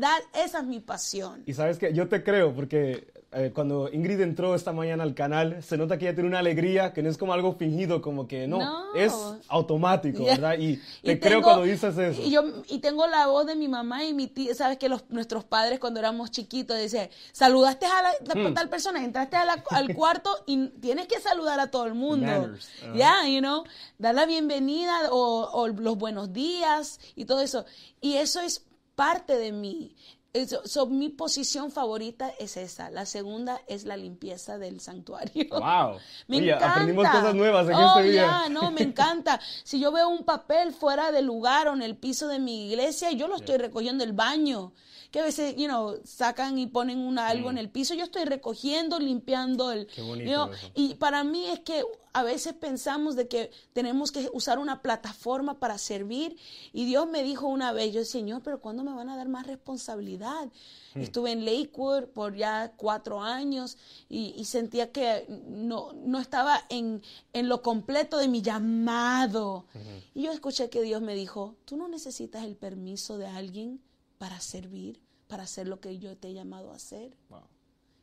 That- 0.00 0.22
esa 0.44 0.58
es 0.60 0.64
mi 0.66 0.80
pasión. 0.80 1.42
Y 1.46 1.54
sabes 1.54 1.78
que 1.78 1.92
yo 1.92 2.08
te 2.08 2.22
creo, 2.22 2.54
porque 2.54 3.12
eh, 3.32 3.50
cuando 3.54 3.90
Ingrid 3.92 4.20
entró 4.22 4.54
esta 4.54 4.72
mañana 4.72 5.02
al 5.02 5.14
canal, 5.14 5.62
se 5.62 5.76
nota 5.76 5.98
que 5.98 6.06
ella 6.06 6.14
tiene 6.14 6.28
una 6.30 6.38
alegría 6.38 6.94
que 6.94 7.02
no 7.02 7.10
es 7.10 7.18
como 7.18 7.34
algo 7.34 7.56
fingido, 7.56 8.00
como 8.00 8.26
que 8.26 8.46
no, 8.48 8.58
No. 8.58 8.94
es 8.94 9.12
automático, 9.48 10.18
Yeah. 10.22 10.34
¿verdad? 10.36 10.58
Y 10.58 10.76
te 11.02 11.12
Y 11.12 11.18
creo 11.18 11.32
tengo- 11.38 11.42
cuando 11.42 11.62
dices 11.64 11.98
eso. 11.98 12.22
Y, 12.22 12.30
yo, 12.30 12.42
y 12.68 12.78
tengo 12.78 13.06
la 13.06 13.26
voz 13.26 13.44
de 13.46 13.54
mi 13.54 13.68
mamá 13.68 14.04
y 14.04 14.14
mi 14.14 14.28
tía. 14.28 14.54
Sabes 14.54 14.78
que 14.78 14.88
los, 14.88 15.04
nuestros 15.10 15.44
padres, 15.44 15.78
cuando 15.78 16.00
éramos 16.00 16.30
chiquitos, 16.30 16.76
decían: 16.78 17.08
saludaste 17.32 17.84
a 17.86 18.02
la, 18.02 18.10
Hmm. 18.50 18.54
tal 18.54 18.68
persona, 18.70 19.04
entraste 19.04 19.36
a 19.36 19.44
la- 19.44 19.62
al 19.72 19.88
cuarto 19.94 20.30
y 20.46 20.68
tienes 20.80 21.06
que 21.06 21.20
saludar 21.20 21.60
a 21.60 21.70
todo 21.70 21.84
el 21.86 21.94
mundo. 21.94 22.26
Manners, 22.26 22.68
Ya, 22.94 23.18
ajá. 23.20 23.28
you 23.28 23.40
know, 23.40 23.64
dar 23.98 24.14
la 24.14 24.24
bienvenida 24.26 25.10
o, 25.10 25.48
o 25.52 25.68
los 25.68 25.98
buenos 25.98 26.32
días 26.32 26.98
y 27.14 27.26
todo 27.26 27.40
eso. 27.42 27.66
Y 28.00 28.14
eso 28.14 28.40
es 28.40 28.64
parte 28.98 29.38
de 29.38 29.52
mí. 29.52 29.94
Eso- 30.32 30.60
so, 30.66 30.86
mi 30.86 31.08
posición 31.08 31.70
favorita 31.70 32.30
es 32.38 32.56
esa. 32.56 32.90
La 32.90 33.06
segunda 33.06 33.60
es 33.68 33.84
la 33.84 33.96
limpieza 33.96 34.58
del 34.58 34.80
santuario. 34.80 35.46
Wow. 35.50 35.98
Me 36.26 36.38
Oye, 36.38 36.48
encanta. 36.48 36.70
aprendimos 36.72 37.08
cosas 37.08 37.34
nuevas 37.34 37.68
en 37.68 37.74
oh, 37.74 37.98
este 37.98 38.10
día. 38.10 38.48
no, 38.50 38.70
me 38.72 38.82
encanta. 38.82 39.40
Si 39.62 39.78
yo 39.80 39.92
veo 39.92 40.08
un 40.08 40.24
papel 40.24 40.72
fuera 40.72 41.12
de 41.12 41.22
lugar 41.22 41.68
o 41.68 41.74
en 41.74 41.82
el 41.82 41.96
piso 41.96 42.26
de 42.26 42.40
mi 42.40 42.66
iglesia, 42.68 43.12
yo 43.12 43.28
lo 43.28 43.36
estoy 43.36 43.56
recogiendo 43.56 44.04
del 44.04 44.12
baño. 44.14 44.72
Que 45.10 45.20
a 45.20 45.24
veces, 45.24 45.56
you 45.56 45.66
know, 45.66 45.98
sacan 46.04 46.58
y 46.58 46.66
ponen 46.66 46.98
una, 46.98 47.28
algo 47.28 47.50
en 47.50 47.58
el 47.58 47.70
piso. 47.70 47.94
Yo 47.94 48.04
estoy 48.04 48.24
recogiendo, 48.24 48.98
limpiando 48.98 49.72
el. 49.72 49.84
Mm. 49.84 49.90
Qué 49.94 50.02
bonito 50.02 50.30
you 50.30 50.36
know, 50.36 50.52
eso. 50.52 50.70
y 50.74 50.94
para 50.94 51.24
mí 51.24 51.46
es 51.46 51.60
que 51.60 51.82
a 52.12 52.22
veces 52.22 52.52
pensamos 52.54 53.16
de 53.16 53.28
que 53.28 53.50
tenemos 53.72 54.10
que 54.10 54.28
usar 54.32 54.58
una 54.58 54.82
plataforma 54.82 55.60
para 55.60 55.78
servir. 55.78 56.36
Y 56.72 56.84
Dios 56.84 57.08
me 57.08 57.22
dijo 57.22 57.46
una 57.46 57.72
vez, 57.72 57.94
yo, 57.94 58.04
Señor, 58.04 58.42
pero 58.42 58.60
¿cuándo 58.60 58.82
me 58.82 58.92
van 58.92 59.08
a 59.08 59.16
dar 59.16 59.28
más 59.28 59.46
responsabilidad? 59.46 60.48
Hmm. 60.94 61.00
Estuve 61.00 61.32
en 61.32 61.44
Lakewood 61.44 62.06
por 62.06 62.34
ya 62.34 62.72
cuatro 62.76 63.22
años 63.22 63.78
y, 64.08 64.34
y 64.36 64.44
sentía 64.46 64.90
que 64.90 65.26
no, 65.48 65.92
no 65.92 66.18
estaba 66.18 66.64
en, 66.70 67.02
en 67.32 67.48
lo 67.48 67.62
completo 67.62 68.18
de 68.18 68.28
mi 68.28 68.42
llamado. 68.42 69.66
Y 70.14 70.22
yo 70.22 70.32
escuché 70.32 70.70
que 70.70 70.82
Dios 70.82 71.00
me 71.02 71.14
dijo, 71.14 71.54
tú 71.64 71.76
no 71.76 71.88
necesitas 71.88 72.44
el 72.44 72.56
permiso 72.56 73.16
de 73.16 73.26
alguien 73.26 73.80
para 74.18 74.40
servir, 74.40 75.00
para 75.28 75.44
hacer 75.44 75.66
lo 75.68 75.80
que 75.80 75.98
yo 75.98 76.16
te 76.16 76.28
he 76.28 76.34
llamado 76.34 76.72
a 76.72 76.76
hacer. 76.76 77.16
Wow. 77.28 77.42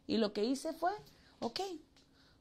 Y 0.07 0.17
lo 0.17 0.33
que 0.33 0.43
hice 0.45 0.73
fue, 0.73 0.91
ok, 1.39 1.59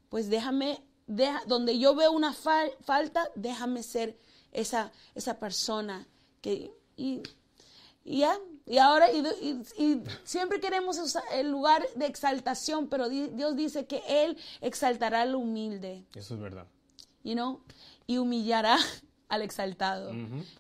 pues 0.09 0.29
déjame, 0.31 0.83
deja, 1.07 1.43
donde 1.47 1.79
yo 1.79 1.95
veo 1.95 2.13
una 2.13 2.33
fal- 2.35 2.73
falta, 2.83 3.29
déjame 3.35 3.83
ser 3.83 4.19
esa, 4.53 4.93
esa 5.15 5.39
persona 5.39 6.07
que... 6.41 6.73
Y, 6.97 7.23
y 8.05 8.19
ya, 8.19 8.39
y 8.67 8.77
ahora, 8.79 9.11
y, 9.11 9.19
y- 9.41 9.83
y 9.83 10.03
siempre 10.25 10.61
queremos 10.61 10.99
usar 10.99 11.23
el 11.33 11.51
lugar 11.51 11.83
de 11.97 12.07
exaltación, 12.07 12.89
pero 12.89 13.09
di- 13.09 13.29
Dios 13.29 13.57
dice 13.57 13.87
que 13.87 14.03
Él 14.07 14.37
exaltará 14.61 15.23
al 15.23 15.35
humilde, 15.35 16.05
Eso 16.15 16.35
es 16.35 16.41
verdad. 16.41 16.67
you 17.25 17.33
know, 17.33 17.63
y 18.07 18.19
humillará 18.19 18.77
al 19.29 19.43
exaltado. 19.43 20.13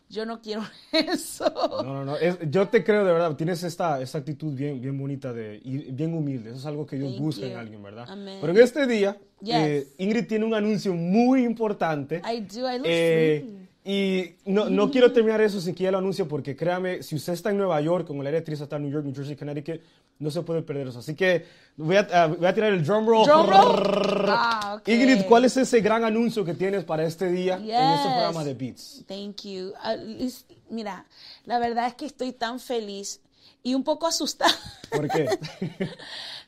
Yo 0.08 0.26
no 0.26 0.40
quiero 0.40 0.62
eso. 0.92 1.44
No, 1.84 1.94
no, 1.94 2.04
no. 2.04 2.16
es- 2.16 2.38
yo 2.50 2.68
te 2.68 2.82
creo 2.84 3.04
de 3.04 3.12
verdad. 3.12 3.34
Tienes 3.36 3.62
esta, 3.62 4.00
esta 4.00 4.18
actitud 4.18 4.54
bien, 4.54 4.80
bien 4.80 4.96
bonita 4.98 5.32
de, 5.32 5.60
y 5.62 5.92
bien 5.92 6.14
humilde. 6.14 6.50
Eso 6.50 6.58
es 6.58 6.66
algo 6.66 6.86
que 6.86 6.96
Dios 6.96 7.12
Thank 7.12 7.22
busca 7.22 7.46
en 7.46 7.56
alguien, 7.56 7.82
¿verdad? 7.82 8.06
Amen. 8.08 8.38
Pero 8.40 8.52
en 8.52 8.58
este 8.62 8.86
día, 8.86 9.16
Yes. 9.40 9.54
eh, 9.56 9.88
Ingrid 9.98 10.26
tiene 10.26 10.44
un 10.44 10.54
anuncio 10.54 10.94
muy 10.94 11.44
importante. 11.44 12.22
I 12.24 12.40
do, 12.40 12.70
I 12.72 12.78
look 12.78 12.86
Eh. 12.88 13.63
Y 13.86 14.36
no, 14.46 14.70
no 14.70 14.90
quiero 14.90 15.12
terminar 15.12 15.42
eso 15.42 15.60
sin 15.60 15.74
que 15.74 15.84
ya 15.84 15.90
lo 15.90 15.98
anuncie, 15.98 16.24
porque 16.24 16.56
créame, 16.56 17.02
si 17.02 17.16
usted 17.16 17.34
está 17.34 17.50
en 17.50 17.58
Nueva 17.58 17.78
York, 17.82 18.06
como 18.06 18.22
el 18.22 18.28
área 18.28 18.40
actriz 18.40 18.60
está 18.62 18.76
en 18.76 18.84
New 18.84 18.90
York, 18.90 19.04
New 19.04 19.14
Jersey, 19.14 19.36
Connecticut, 19.36 19.82
no 20.18 20.30
se 20.30 20.40
puede 20.40 20.62
perder 20.62 20.88
eso. 20.88 21.00
Así 21.00 21.14
que 21.14 21.44
voy 21.76 21.96
a, 21.96 22.08
ah, 22.12 22.26
voy 22.28 22.46
a 22.46 22.54
tirar 22.54 22.72
el 22.72 22.82
drum 22.82 23.06
roll. 23.06 23.26
Drum 23.26 23.46
roll. 23.46 24.26
Ah. 24.28 24.80
Ingrid, 24.86 25.26
¿cuál 25.26 25.44
es 25.44 25.58
ese 25.58 25.80
gran 25.82 26.02
anuncio 26.02 26.46
que 26.46 26.54
tienes 26.54 26.84
para 26.84 27.04
este 27.04 27.30
día 27.30 27.56
en 27.56 27.68
este 27.68 28.08
programa 28.08 28.42
de 28.42 28.54
Beats? 28.54 29.04
Thank 29.06 29.42
you. 29.42 29.74
Liz, 30.18 30.46
mira, 30.70 31.04
la 31.44 31.58
verdad 31.58 31.86
es 31.86 31.94
que 31.94 32.06
estoy 32.06 32.32
tan 32.32 32.60
feliz 32.60 33.20
y 33.62 33.74
un 33.74 33.84
poco 33.84 34.06
asustada. 34.06 34.54
¿Por 34.90 35.08
qué? 35.08 35.28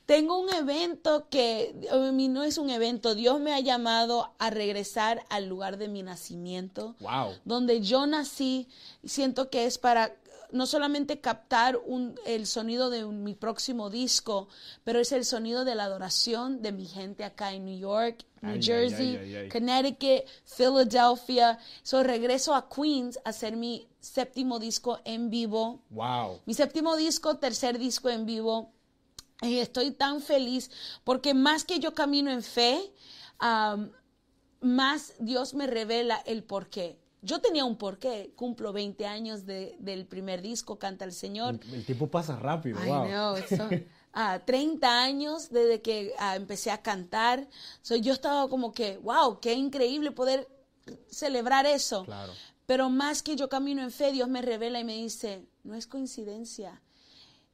Tengo 0.06 0.38
un 0.38 0.48
evento 0.54 1.28
que 1.28 1.74
mí 2.12 2.28
no 2.28 2.44
es 2.44 2.58
un 2.58 2.70
evento. 2.70 3.14
Dios 3.16 3.40
me 3.40 3.52
ha 3.52 3.60
llamado 3.60 4.32
a 4.38 4.50
regresar 4.50 5.24
al 5.30 5.46
lugar 5.48 5.78
de 5.78 5.88
mi 5.88 6.02
nacimiento. 6.04 6.94
Wow. 7.00 7.34
Donde 7.44 7.80
yo 7.80 8.06
nací. 8.06 8.68
Siento 9.04 9.50
que 9.50 9.66
es 9.66 9.78
para 9.78 10.14
no 10.52 10.66
solamente 10.66 11.20
captar 11.20 11.76
un- 11.76 12.14
el 12.24 12.46
sonido 12.46 12.88
de 12.88 13.04
un- 13.04 13.24
mi 13.24 13.34
próximo 13.34 13.90
disco, 13.90 14.46
pero 14.84 15.00
es 15.00 15.10
el 15.10 15.24
sonido 15.24 15.64
de 15.64 15.74
la 15.74 15.84
adoración 15.84 16.62
de 16.62 16.70
mi 16.70 16.86
gente 16.86 17.24
acá 17.24 17.52
en 17.52 17.64
New 17.64 17.76
York, 17.76 18.24
New 18.42 18.52
Ay, 18.54 18.62
Jersey, 18.62 19.16
ay, 19.16 19.24
ay, 19.24 19.36
ay. 19.36 19.48
Connecticut, 19.48 20.24
Philadelphia. 20.44 21.58
So 21.82 22.04
regreso 22.04 22.54
a 22.54 22.68
Queens 22.68 23.18
a 23.24 23.30
hacer 23.30 23.56
mi 23.56 23.88
séptimo 23.98 24.60
disco 24.60 25.00
en 25.04 25.30
vivo. 25.30 25.80
Wow. 25.90 26.38
Mi 26.46 26.54
séptimo 26.54 26.94
disco, 26.96 27.38
tercer 27.38 27.76
disco 27.76 28.08
en 28.08 28.24
vivo. 28.24 28.70
Y 29.42 29.58
estoy 29.58 29.90
tan 29.90 30.20
feliz 30.20 30.70
porque 31.04 31.34
más 31.34 31.64
que 31.64 31.78
yo 31.78 31.94
camino 31.94 32.30
en 32.30 32.42
fe, 32.42 32.92
am, 33.38 33.90
más 34.60 35.12
Dios 35.18 35.54
me 35.54 35.66
revela 35.66 36.16
el 36.26 36.42
porqué. 36.42 36.98
Yo 37.22 37.40
tenía 37.40 37.64
un 37.64 37.76
porqué, 37.76 38.32
cumplo 38.36 38.72
20 38.72 39.06
años 39.06 39.46
de- 39.46 39.76
del 39.80 40.06
primer 40.06 40.42
disco, 40.42 40.78
Canta 40.78 41.04
el 41.04 41.12
Señor. 41.12 41.58
El 41.72 41.84
tiempo 41.84 42.08
pasa 42.08 42.38
rápido. 42.38 42.82
I 42.84 42.88
wow. 42.88 43.04
know, 43.06 43.36
so, 43.48 43.68
ah, 44.12 44.40
30 44.44 45.02
años 45.02 45.50
desde 45.50 45.82
que 45.82 46.12
ah, 46.18 46.36
empecé 46.36 46.70
a 46.70 46.82
cantar. 46.82 47.48
So, 47.82 47.96
yo 47.96 48.12
estaba 48.12 48.48
como 48.48 48.72
que, 48.72 48.98
wow, 48.98 49.40
qué 49.40 49.54
increíble 49.54 50.12
poder 50.12 50.48
celebrar 51.10 51.66
eso. 51.66 52.04
Claro. 52.04 52.32
Pero 52.64 52.90
más 52.90 53.22
que 53.22 53.36
yo 53.36 53.48
camino 53.48 53.82
en 53.82 53.90
fe, 53.90 54.12
Dios 54.12 54.28
me 54.28 54.42
revela 54.42 54.78
y 54.80 54.84
me 54.84 54.94
dice, 54.94 55.46
no 55.64 55.74
es 55.74 55.86
coincidencia. 55.86 56.80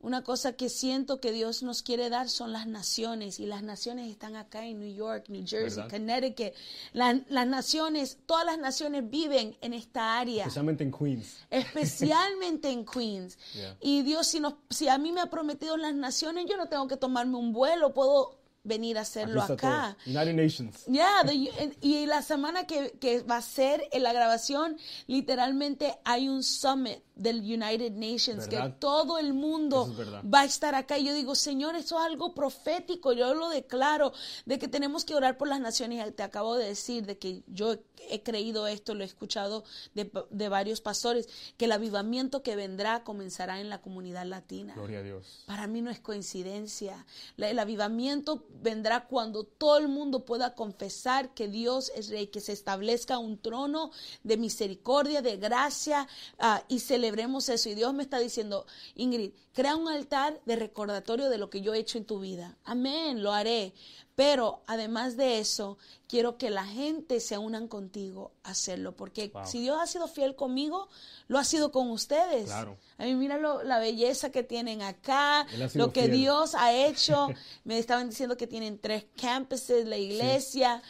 Una 0.02 0.22
cosa 0.22 0.52
que 0.52 0.68
siento 0.68 1.20
que 1.20 1.32
Dios 1.32 1.62
nos 1.62 1.82
quiere 1.82 2.10
dar 2.10 2.28
son 2.28 2.52
las 2.52 2.66
naciones 2.66 3.40
y 3.40 3.46
las 3.46 3.62
naciones 3.62 4.10
están 4.10 4.36
acá 4.36 4.66
en 4.66 4.80
New 4.80 4.94
York, 4.94 5.26
New 5.28 5.44
Jersey, 5.46 5.82
¿Verdad? 5.84 5.90
Connecticut. 5.90 6.52
La- 6.92 7.20
las 7.28 7.46
naciones, 7.46 8.18
todas 8.26 8.44
las 8.44 8.58
naciones 8.58 9.08
viven 9.08 9.56
en 9.60 9.72
esta 9.74 10.18
área 10.18 10.42
Especialmente 10.44 10.84
en 10.84 10.92
Queens. 10.92 11.36
especialmente 11.50 12.70
en 12.70 12.84
Queens. 12.84 13.38
Yeah. 13.54 13.76
Y 13.80 14.02
Dios, 14.02 14.26
si, 14.26 14.40
nos, 14.40 14.54
si 14.70 14.88
a 14.88 14.98
mí 14.98 15.12
me 15.12 15.20
ha 15.20 15.26
prometido 15.30 15.76
las 15.76 15.94
naciones, 15.94 16.46
yo 16.48 16.56
no 16.56 16.66
tengo 16.68 16.88
que 16.88 16.96
tomarme 16.96 17.36
un 17.36 17.52
vuelo, 17.52 17.92
puedo 17.92 18.38
venir 18.64 18.96
a 18.96 19.02
hacerlo 19.02 19.42
acá. 19.42 19.96
United 20.06 20.34
Nations. 20.34 20.84
The- 20.86 21.50
en- 21.62 21.76
y 21.80 22.06
la 22.06 22.22
semana 22.22 22.64
que, 22.66 22.92
que 23.00 23.22
va 23.22 23.36
a 23.38 23.42
ser 23.42 23.88
en 23.92 24.02
la 24.04 24.12
grabación, 24.12 24.78
literalmente 25.06 25.94
hay 26.04 26.28
un 26.28 26.42
summit 26.42 26.98
del 27.14 27.40
United 27.40 27.92
Nations, 27.92 28.46
que 28.48 28.56
todo 28.80 29.18
el 29.18 29.34
mundo 29.34 29.86
es 29.90 30.06
va 30.32 30.40
a 30.40 30.44
estar 30.44 30.74
acá. 30.74 30.98
Y 30.98 31.04
yo 31.04 31.14
digo, 31.14 31.34
Señor, 31.34 31.76
eso 31.76 31.98
es 31.98 32.06
algo 32.06 32.34
profético, 32.34 33.12
yo 33.12 33.34
lo 33.34 33.48
declaro, 33.50 34.12
de 34.46 34.58
que 34.58 34.68
tenemos 34.68 35.04
que 35.04 35.14
orar 35.14 35.36
por 35.36 35.48
las 35.48 35.60
naciones. 35.60 36.06
Y 36.08 36.12
Te 36.12 36.22
acabo 36.22 36.56
de 36.56 36.66
decir 36.68 37.04
de 37.06 37.18
que 37.18 37.42
yo 37.46 37.76
he 38.08 38.22
creído 38.22 38.66
esto, 38.66 38.94
lo 38.94 39.02
he 39.02 39.06
escuchado 39.06 39.62
de, 39.94 40.10
de 40.30 40.48
varios 40.48 40.80
pastores, 40.80 41.28
que 41.56 41.66
el 41.66 41.72
avivamiento 41.72 42.42
que 42.42 42.56
vendrá 42.56 43.04
comenzará 43.04 43.60
en 43.60 43.68
la 43.68 43.80
comunidad 43.80 44.24
latina. 44.26 44.74
Gloria 44.74 44.98
a 44.98 45.02
Dios. 45.02 45.44
Para 45.46 45.66
mí 45.66 45.82
no 45.82 45.90
es 45.90 46.00
coincidencia. 46.00 47.06
La- 47.36 47.50
El 47.50 47.58
avivamiento 47.58 48.44
vendrá 48.62 49.06
cuando 49.06 49.44
todo 49.44 49.76
el 49.78 49.88
mundo 49.88 50.24
pueda 50.24 50.54
confesar 50.54 51.34
que 51.34 51.46
Dios 51.48 51.92
es 51.94 52.08
rey, 52.08 52.26
que 52.28 52.40
se 52.40 52.52
establezca 52.52 53.18
un 53.18 53.38
trono 53.38 53.90
de 54.24 54.36
misericordia, 54.36 55.22
de 55.22 55.36
gracia 55.36 56.08
ah, 56.38 56.62
y 56.68 56.80
celebremos 57.02 57.48
eso. 57.48 57.68
Y 57.68 57.74
Dios 57.74 57.92
me 57.94 58.04
está 58.04 58.20
diciendo, 58.20 58.64
Ingrid, 58.94 59.32
crea 59.52 59.74
un 59.74 59.88
altar 59.88 60.40
de 60.46 60.54
recordatorio 60.54 61.28
de 61.30 61.38
lo 61.38 61.50
que 61.50 61.60
yo 61.60 61.74
he 61.74 61.78
hecho 61.80 61.98
en 61.98 62.04
tu 62.04 62.20
vida. 62.20 62.56
Amén, 62.62 63.24
lo 63.24 63.32
haré. 63.32 63.72
Pero 64.14 64.62
además 64.66 65.16
de 65.16 65.38
eso, 65.38 65.78
quiero 66.06 66.36
que 66.36 66.50
la 66.50 66.66
gente 66.66 67.18
se 67.20 67.38
unan 67.38 67.66
contigo 67.66 68.32
a 68.42 68.50
hacerlo, 68.50 68.94
porque 68.94 69.28
Wow. 69.32 69.46
si 69.46 69.60
Dios 69.60 69.78
ha 69.80 69.86
sido 69.86 70.06
fiel 70.06 70.36
conmigo, 70.36 70.88
lo 71.28 71.38
ha 71.38 71.44
sido 71.44 71.72
con 71.72 71.90
ustedes. 71.90 72.44
Claro. 72.44 72.76
A 72.98 73.04
mí 73.04 73.14
mira 73.14 73.38
lo- 73.38 73.62
la 73.62 73.78
belleza 73.78 74.30
que 74.30 74.42
tienen 74.42 74.82
acá, 74.82 75.46
lo 75.74 75.92
que 75.94 76.02
fiel. 76.02 76.12
Dios 76.12 76.54
ha 76.54 76.74
hecho. 76.74 77.28
Me 77.64 77.78
estaban 77.78 78.10
diciendo 78.10 78.36
que 78.36 78.46
tienen 78.46 78.78
tres 78.78 79.06
campuses, 79.18 79.86
la 79.86 79.96
iglesia, 79.96 80.82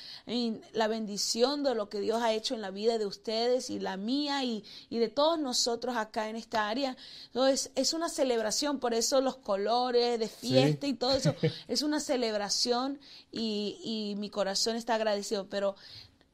la 0.72 0.88
bendición 0.88 1.62
de 1.62 1.76
lo 1.76 1.88
que 1.88 2.00
Dios 2.00 2.20
ha 2.22 2.32
hecho 2.32 2.54
en 2.54 2.60
la 2.60 2.72
vida 2.72 2.98
de 2.98 3.06
ustedes 3.06 3.70
y 3.70 3.78
la 3.78 3.96
mía 3.96 4.42
y, 4.42 4.64
y 4.90 4.98
de 4.98 5.08
todos 5.08 5.38
nosotros 5.38 5.96
acá 5.96 6.28
en 6.28 6.34
esta 6.34 6.68
área. 6.68 6.96
Entonces, 7.26 7.70
es 7.76 7.92
una 7.92 8.08
celebración, 8.08 8.80
por 8.80 8.94
eso 8.94 9.20
los 9.20 9.36
colores 9.36 10.18
de 10.18 10.28
fiesta 10.28 10.88
y 10.88 10.94
todo 10.94 11.12
eso, 11.12 11.34
es 11.68 11.82
una 11.82 12.00
celebración 12.00 12.98
y, 13.30 13.78
y 13.82 14.16
mi 14.18 14.30
corazón 14.30 14.76
está 14.76 14.94
agradecido, 14.94 15.48
pero... 15.48 15.74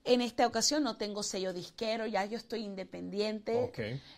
En 0.04 0.22
esta 0.22 0.46
ocasión 0.46 0.84
no 0.84 0.96
tengo 0.96 1.22
sello 1.22 1.52
disquero, 1.52 2.06
ya 2.06 2.24
yo 2.24 2.38
estoy 2.38 2.64
independiente. 2.64 3.70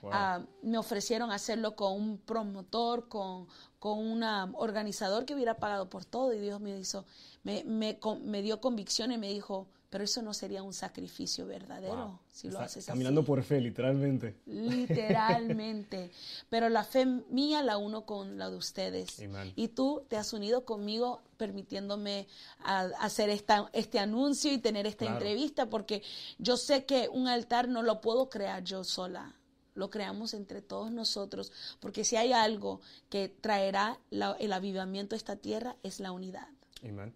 Wow. 0.03 0.11
Ah, 0.15 0.47
me 0.63 0.79
ofrecieron 0.79 1.33
hacerlo 1.33 1.75
con 1.75 1.95
un 1.95 2.19
promotor, 2.19 3.09
con, 3.09 3.49
con 3.81 3.99
un 3.99 4.23
organizador 4.55 5.25
que 5.25 5.35
hubiera 5.35 5.57
pagado 5.57 5.91
por 5.91 6.05
todo 6.05 6.33
y 6.33 6.39
Dios 6.39 6.61
me 6.61 6.79
hizo, 6.79 7.07
me, 7.43 7.65
me, 7.65 7.99
me 8.23 8.43
dio 8.43 8.61
convicción 8.61 9.11
y 9.11 9.19
me 9.19 9.31
dijo, 9.31 9.67
pero 9.91 10.05
eso 10.05 10.23
no 10.23 10.33
sería 10.33 10.63
un 10.63 10.73
sacrificio 10.73 11.47
verdadero 11.47 11.97
Wow. 12.07 12.19
si 12.33 12.47
lo 12.49 12.53
Está 12.55 12.65
haces 12.65 12.87
caminando 12.87 13.21
así. 13.21 13.27
por 13.27 13.43
fe, 13.43 13.61
literalmente. 13.61 14.37
Literalmente. 14.47 16.11
Pero 16.49 16.69
la 16.69 16.85
fe 16.85 17.07
mía 17.07 17.63
la 17.63 17.77
uno 17.77 18.07
con 18.07 18.39
la 18.39 18.51
de 18.51 18.57
ustedes. 18.57 19.21
Amen. 19.21 19.53
Y 19.57 19.69
tú 19.69 20.05
te 20.09 20.17
has 20.17 20.33
unido 20.33 20.65
conmigo 20.65 21.23
permitiéndome 21.37 22.29
a- 22.65 22.91
hacer 23.01 23.31
esta, 23.31 23.69
este 23.73 23.99
anuncio 23.99 24.53
y 24.53 24.59
tener 24.59 24.87
esta 24.87 25.05
Claro. 25.07 25.17
entrevista 25.19 25.69
porque 25.69 26.03
yo 26.39 26.57
sé 26.57 26.85
que 26.85 27.09
un 27.09 27.29
altar 27.29 27.69
no 27.69 27.83
lo 27.83 28.01
puedo 28.01 28.29
crear 28.31 28.63
yo 28.65 28.85
sola. 28.85 29.35
Lo 29.75 29.89
creamos 29.89 30.35
entre 30.35 30.63
todos 30.63 30.91
nosotros, 30.91 31.53
porque 31.79 32.05
si 32.05 32.17
hay 32.17 32.33
algo 32.33 32.81
que 33.09 33.29
traerá 33.29 33.99
la- 34.11 34.37
el 34.39 34.53
avivamiento 34.53 35.15
a 35.15 35.19
esta 35.19 35.37
tierra 35.37 35.77
es 35.83 36.01
la 36.01 36.13
unidad. 36.13 36.49
Amen. 36.85 37.15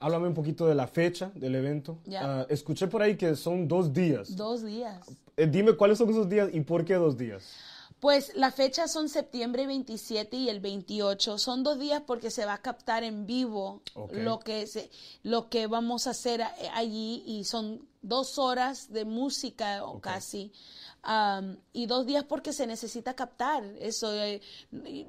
Háblame 0.00 0.28
un 0.28 0.34
poquito 0.34 0.66
de 0.66 0.74
la 0.74 0.86
fecha 0.86 1.30
del 1.34 1.54
evento. 1.54 1.98
Ah, 2.14 2.46
escuché 2.48 2.86
por 2.88 3.02
ahí 3.02 3.16
que 3.16 3.36
son 3.36 3.68
dos 3.68 3.92
días. 3.92 4.36
Dos 4.36 4.64
días. 4.64 5.06
Eh, 5.36 5.46
dime 5.46 5.76
cuáles 5.76 5.98
son 5.98 6.10
esos 6.10 6.28
días 6.28 6.48
y 6.52 6.60
por 6.60 6.84
qué 6.84 6.94
dos 6.94 7.16
días. 7.16 7.44
Pues 8.00 8.32
las 8.34 8.54
fechas 8.54 8.92
son 8.92 9.08
septiembre 9.08 9.66
27 9.66 10.36
y 10.36 10.48
el 10.50 10.60
28. 10.60 11.38
Son 11.38 11.62
dos 11.62 11.78
días 11.78 12.02
porque 12.06 12.30
se 12.30 12.44
va 12.44 12.54
a 12.54 12.60
captar 12.60 13.02
en 13.02 13.26
vivo 13.26 13.80
lo, 14.12 14.40
que 14.40 14.66
se, 14.66 14.90
lo 15.22 15.48
que 15.48 15.66
vamos 15.66 16.06
a 16.06 16.10
hacer 16.10 16.42
allí 16.74 17.22
y 17.26 17.44
son 17.44 17.88
dos 18.04 18.38
horas 18.38 18.92
de 18.92 19.04
música 19.04 19.84
o 19.84 20.00
casi. 20.00 20.52
Am, 21.06 21.58
y 21.74 21.84
dos 21.86 22.06
días 22.06 22.24
porque 22.24 22.52
se 22.54 22.66
necesita 22.66 23.14
captar 23.14 23.62
eso. 23.78 24.10
eh, 24.14 24.40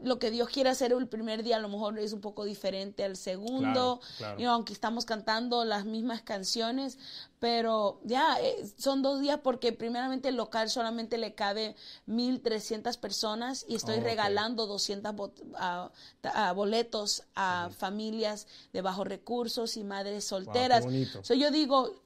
lo 0.03 0.19
que 0.19 0.29
Dios 0.29 0.49
quiere 0.49 0.69
hacer 0.69 0.91
el 0.91 1.07
primer 1.07 1.41
día 1.43 1.55
a 1.55 1.59
lo 1.59 1.69
mejor 1.69 1.97
es 1.99 2.11
un 2.11 2.19
poco 2.21 2.43
diferente 2.43 3.03
al 3.05 3.15
segundo. 3.15 3.99
Claro, 3.99 3.99
claro. 4.17 4.37
You 4.37 4.43
know, 4.43 4.53
aunque 4.55 4.73
estamos 4.73 5.05
cantando 5.05 5.63
las 5.63 5.85
mismas 5.85 6.21
canciones, 6.21 6.97
pero 7.39 7.99
ya 8.03 8.37
eh, 8.41 8.65
son 8.77 9.01
dos 9.01 9.21
días 9.21 9.39
porque 9.41 9.71
primeramente 9.71 10.27
el 10.29 10.35
local 10.35 10.69
solamente 10.69 11.17
le 11.17 11.33
cabe 11.33 11.75
1.300 12.07 12.97
personas 12.97 13.65
y 13.67 13.75
estoy 13.75 13.99
Oh, 13.99 14.03
regalando 14.03 14.67
200 14.67 15.13
bot- 15.15 15.41
ah, 15.55 15.91
ta- 16.21 16.49
ah, 16.49 16.51
boletos 16.53 17.23
a 17.35 17.69
familias 17.77 18.47
de 18.73 18.81
bajos 18.81 19.07
recursos 19.07 19.77
y 19.77 19.83
madres 19.83 20.25
solteras. 20.25 20.83
bonito. 20.83 21.23
So, 21.23 21.33
yo 21.35 21.51
digo, 21.51 22.01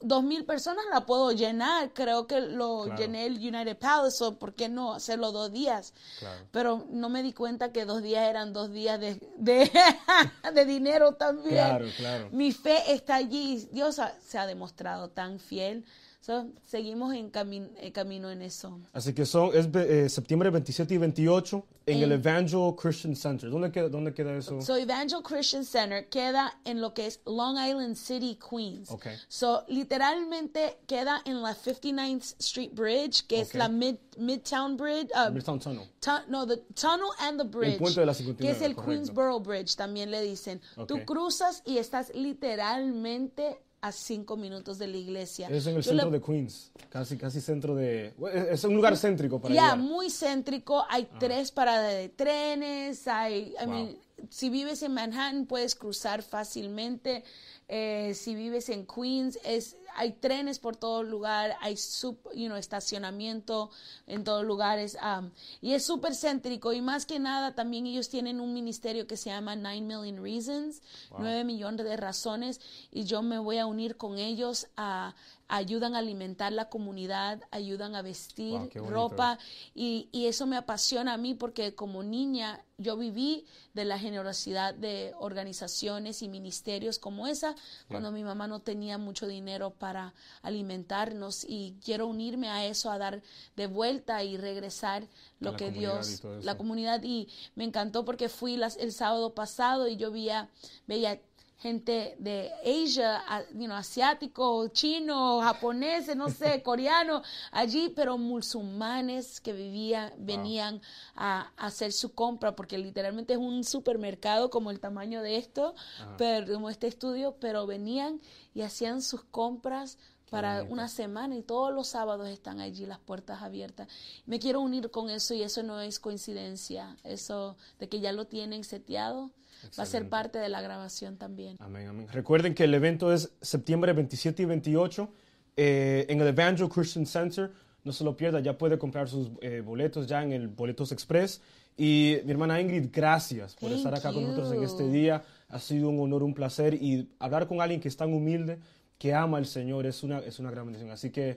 dos 0.00 0.22
mil 0.22 0.44
personas 0.44 0.84
la 0.92 1.04
puedo 1.06 1.32
llenar. 1.32 1.92
Creo 1.92 2.26
que 2.26 2.40
lo 2.40 2.84
Claro. 2.84 2.98
llené 3.00 3.26
el 3.26 3.34
United 3.36 3.76
Palace, 3.78 4.24
o 4.24 4.38
¿por 4.38 4.54
qué 4.54 4.68
no 4.68 4.94
hacerlo 4.94 5.30
dos 5.32 5.52
días? 5.52 5.92
Claro. 6.18 6.46
Pero 6.50 6.86
no 6.90 7.08
me 7.08 7.22
di 7.22 7.32
cuenta 7.32 7.72
que 7.72 7.84
dos 7.84 8.02
días 8.02 8.28
eran 8.28 8.52
dos 8.52 8.70
días 8.70 8.98
de, 8.98 9.20
de, 9.36 9.70
de 10.54 10.64
dinero 10.64 11.12
también. 11.14 11.54
Claro, 11.54 11.86
claro. 11.96 12.28
Mi 12.32 12.52
fe 12.52 12.92
está 12.92 13.16
allí. 13.16 13.68
Dios 13.72 13.98
ha- 13.98 14.14
se 14.26 14.38
ha 14.38 14.46
demostrado 14.46 15.10
tan 15.10 15.38
fiel. 15.38 15.84
So, 16.22 16.46
seguimos 16.66 17.14
en, 17.14 17.32
cami- 17.32 17.70
en 17.78 17.92
camino 17.92 18.30
en 18.30 18.42
eso. 18.42 18.78
Así 18.92 19.14
que 19.14 19.24
son 19.24 19.52
es 19.54 19.68
eh, 19.74 20.06
septiembre 20.10 20.50
27 20.50 20.92
y 20.94 20.98
28 20.98 21.64
en 21.86 21.96
En- 21.96 22.02
el 22.04 22.12
Evangel 22.12 22.74
Christian 22.76 23.16
Center. 23.16 23.48
¿Dónde 23.48 23.72
queda, 23.72 23.88
dónde 23.88 24.12
queda 24.12 24.36
eso? 24.36 24.60
So 24.60 24.76
Evangel 24.76 25.22
Christian 25.22 25.64
Center 25.64 26.10
queda 26.10 26.60
en 26.64 26.82
lo 26.82 26.92
que 26.92 27.06
es 27.06 27.20
Long 27.24 27.56
Island 27.56 27.96
City, 27.96 28.36
Queens. 28.38 28.90
Ok. 28.90 29.06
So 29.28 29.64
literalmente 29.68 30.80
queda 30.86 31.22
en 31.24 31.40
la 31.40 31.54
59th 31.54 32.34
Street 32.38 32.72
Bridge, 32.74 33.26
que 33.26 33.36
Ok. 33.36 33.42
es 33.42 33.54
la 33.54 33.68
mid, 33.70 33.96
Midtown 34.18 34.76
Bridge. 34.76 35.08
uh, 35.14 35.32
Midtown 35.32 35.58
Tunnel. 35.58 35.88
tu- 36.00 36.10
no, 36.30 36.46
the 36.46 36.58
tunnel 36.74 37.08
and 37.20 37.38
the 37.40 37.48
bridge. 37.48 37.78
puente 37.78 37.98
de 37.98 38.04
la 38.04 38.12
Que 38.12 38.18
59, 38.24 38.56
es 38.58 38.62
el 38.62 38.74
correcto. 38.74 38.90
Queensboro 38.92 39.40
Bridge, 39.40 39.74
también 39.74 40.10
le 40.10 40.20
dicen. 40.20 40.60
Tú 40.86 40.96
Ok. 40.96 41.04
cruzas 41.06 41.62
y 41.64 41.78
estás 41.78 42.12
literalmente 42.14 43.62
a 43.82 43.92
cinco 43.92 44.36
minutos 44.36 44.78
de 44.78 44.86
la 44.86 44.96
iglesia. 44.98 45.48
Es 45.48 45.66
en 45.66 45.76
el 45.76 45.82
Yo 45.82 45.90
centro 45.90 46.10
de 46.10 46.20
Queens. 46.20 46.70
Casi, 46.90 47.16
casi 47.16 47.40
centro 47.40 47.74
de... 47.74 48.12
Es 48.50 48.64
un 48.64 48.74
lugar 48.74 48.96
céntrico 48.96 49.40
para 49.40 49.54
Ya, 49.54 49.74
muy 49.76 50.10
céntrico. 50.10 50.84
Hay 50.88 51.08
tres 51.18 51.50
paradas 51.50 51.92
de 51.94 52.08
trenes. 52.10 53.08
Hay, 53.08 53.54
I 53.60 53.64
Wow. 53.64 53.68
mean, 53.74 53.98
si 54.28 54.50
vives 54.50 54.82
en 54.82 54.92
Manhattan 54.92 55.46
puedes 55.46 55.74
cruzar 55.74 56.22
fácilmente. 56.22 57.24
Eh, 57.68 58.12
si 58.14 58.34
vives 58.34 58.68
en 58.68 58.86
Queens, 58.86 59.38
es, 59.44 59.76
hay 59.94 60.12
trenes 60.12 60.58
por 60.58 60.76
todo 60.76 61.02
lugar. 61.02 61.56
Hay 61.60 61.76
sub, 61.76 62.18
you 62.34 62.46
know, 62.46 62.56
estacionamiento 62.56 63.70
en 64.06 64.24
todos 64.24 64.44
lugares. 64.44 64.96
um, 65.02 65.30
y 65.60 65.72
es 65.72 65.84
súper 65.84 66.14
céntrico. 66.14 66.72
Y 66.72 66.80
más 66.80 67.06
que 67.06 67.18
nada, 67.18 67.54
también 67.54 67.86
ellos 67.86 68.08
tienen 68.08 68.40
un 68.40 68.52
ministerio 68.52 69.06
que 69.06 69.16
se 69.16 69.30
llama 69.30 69.56
Nine 69.56 69.82
Million 69.82 70.22
Reasons, 70.22 70.82
nueve 71.18 71.44
millones 71.44 71.84
de 71.84 71.96
razones. 71.96 72.60
Y 72.90 73.04
yo 73.04 73.22
me 73.22 73.38
voy 73.38 73.58
a 73.58 73.66
unir 73.66 73.96
con 73.96 74.18
ellos 74.18 74.66
a 74.76 75.14
ayudan 75.50 75.94
a 75.94 75.98
alimentar 75.98 76.52
la 76.52 76.68
comunidad, 76.68 77.42
ayudan 77.50 77.96
a 77.96 78.02
vestir 78.02 78.70
Wow, 78.74 78.88
ropa 78.88 79.38
y, 79.74 80.08
y 80.12 80.26
eso 80.26 80.46
me 80.46 80.56
apasiona 80.56 81.14
a 81.14 81.16
mí 81.16 81.34
porque 81.34 81.74
como 81.74 82.02
niña 82.02 82.64
yo 82.78 82.96
viví 82.96 83.44
de 83.74 83.84
la 83.84 83.98
generosidad 83.98 84.74
de 84.74 85.12
organizaciones 85.18 86.22
y 86.22 86.28
ministerios 86.28 86.98
como 86.98 87.26
esa 87.26 87.54
cuando 87.88 88.12
mi 88.12 88.24
mamá 88.24 88.46
no 88.46 88.60
tenía 88.60 88.96
mucho 88.96 89.26
dinero 89.26 89.74
para 89.80 90.14
alimentarnos 90.42 91.44
y 91.48 91.74
quiero 91.84 92.06
unirme 92.06 92.48
a 92.50 92.64
eso, 92.66 92.90
a 92.92 92.98
dar 92.98 93.22
de 93.56 93.66
vuelta 93.66 94.22
y 94.22 94.36
regresar 94.36 95.08
lo 95.40 95.52
la 95.52 95.56
que 95.56 95.70
Dios, 95.80 96.22
la 96.44 96.56
comunidad. 96.56 97.02
Y 97.02 97.28
me 97.56 97.64
encantó 97.64 98.04
porque 98.04 98.28
fui 98.28 98.56
las- 98.56 98.76
el 98.76 98.92
sábado 98.92 99.34
pasado 99.34 99.88
y 99.88 99.96
yo 99.96 100.12
veía, 100.12 100.48
veía 100.86 101.20
gente 101.60 102.16
de 102.18 102.50
Asia, 102.64 103.22
you 103.52 103.66
know, 103.66 103.76
asiático, 103.76 104.68
chino, 104.68 105.40
japoneses, 105.42 106.16
no 106.16 106.30
sé, 106.30 106.62
coreano, 106.64 107.22
allí, 107.52 107.90
pero 107.94 108.16
musulmanes 108.16 109.40
que 109.40 109.52
vivían, 109.52 110.12
venían 110.18 110.80
a, 111.14 111.52
a 111.58 111.66
hacer 111.66 111.92
su 111.92 112.14
compra, 112.14 112.56
porque 112.56 112.78
literalmente 112.78 113.34
es 113.34 113.38
un 113.38 113.62
supermercado 113.62 114.48
como 114.48 114.70
el 114.70 114.80
tamaño 114.80 115.22
de 115.22 115.36
esto, 115.36 115.74
pero 116.16 116.50
como 116.50 116.70
este 116.70 116.86
estudio, 116.86 117.36
pero 117.38 117.66
venían 117.66 118.20
y 118.54 118.62
hacían 118.62 119.02
sus 119.02 119.22
compras 119.24 119.98
para 120.30 120.62
una 120.62 120.88
semana 120.88 121.36
y 121.36 121.42
todos 121.42 121.74
los 121.74 121.88
sábados 121.88 122.28
están 122.28 122.60
allí 122.60 122.86
las 122.86 123.00
puertas 123.00 123.42
abiertas. 123.42 123.88
Me 124.26 124.38
quiero 124.38 124.60
unir 124.60 124.90
con 124.90 125.10
eso 125.10 125.34
y 125.34 125.42
eso 125.42 125.62
no 125.62 125.80
es 125.80 125.98
coincidencia, 125.98 126.96
eso 127.04 127.56
de 127.78 127.88
que 127.88 128.00
ya 128.00 128.12
lo 128.12 128.26
tienen 128.26 128.64
seteado 128.64 129.32
va 129.78 129.82
a 129.82 129.86
ser 129.86 130.08
parte 130.08 130.38
de 130.38 130.48
la 130.48 130.60
grabación 130.60 131.16
también. 131.16 131.56
Amén, 131.60 131.88
amén. 131.88 132.08
Recuerden 132.10 132.54
que 132.54 132.64
el 132.64 132.74
evento 132.74 133.12
es 133.12 133.32
septiembre 133.40 133.92
27 133.92 134.42
y 134.42 134.46
28 134.46 135.08
eh, 135.56 136.06
en 136.08 136.20
el 136.20 136.28
Evangel 136.28 136.68
Christian 136.68 137.06
Center. 137.06 137.52
No 137.82 137.92
se 137.92 138.04
lo 138.04 138.16
pierda, 138.16 138.40
ya 138.40 138.56
puede 138.56 138.78
comprar 138.78 139.08
sus 139.08 139.30
eh, 139.40 139.62
boletos 139.64 140.06
ya 140.06 140.22
en 140.22 140.32
el 140.32 140.48
Boletos 140.48 140.92
Express. 140.92 141.40
Y 141.76 142.18
mi 142.24 142.32
hermana 142.32 142.60
Ingrid, 142.60 142.88
gracias 142.92 143.54
por 143.54 143.70
Thank 143.70 143.78
estar 143.78 143.94
acá 143.94 144.12
con 144.12 144.22
nosotros 144.22 144.52
en 144.52 144.58
you. 144.58 144.64
este 144.64 144.88
día. 144.88 145.22
Ha 145.48 145.58
sido 145.58 145.88
un 145.88 145.98
honor, 146.00 146.22
un 146.22 146.34
placer. 146.34 146.74
Y 146.74 147.08
hablar 147.18 147.48
con 147.48 147.60
alguien 147.60 147.80
que 147.80 147.88
es 147.88 147.96
tan 147.96 148.12
humilde, 148.12 148.58
que 149.00 149.14
ama 149.14 149.38
al 149.38 149.46
Señor, 149.46 149.86
es 149.86 150.02
una, 150.02 150.18
es 150.18 150.38
una 150.40 150.50
gran 150.50 150.66
bendición. 150.66 150.90
Así 150.90 151.08
que 151.08 151.34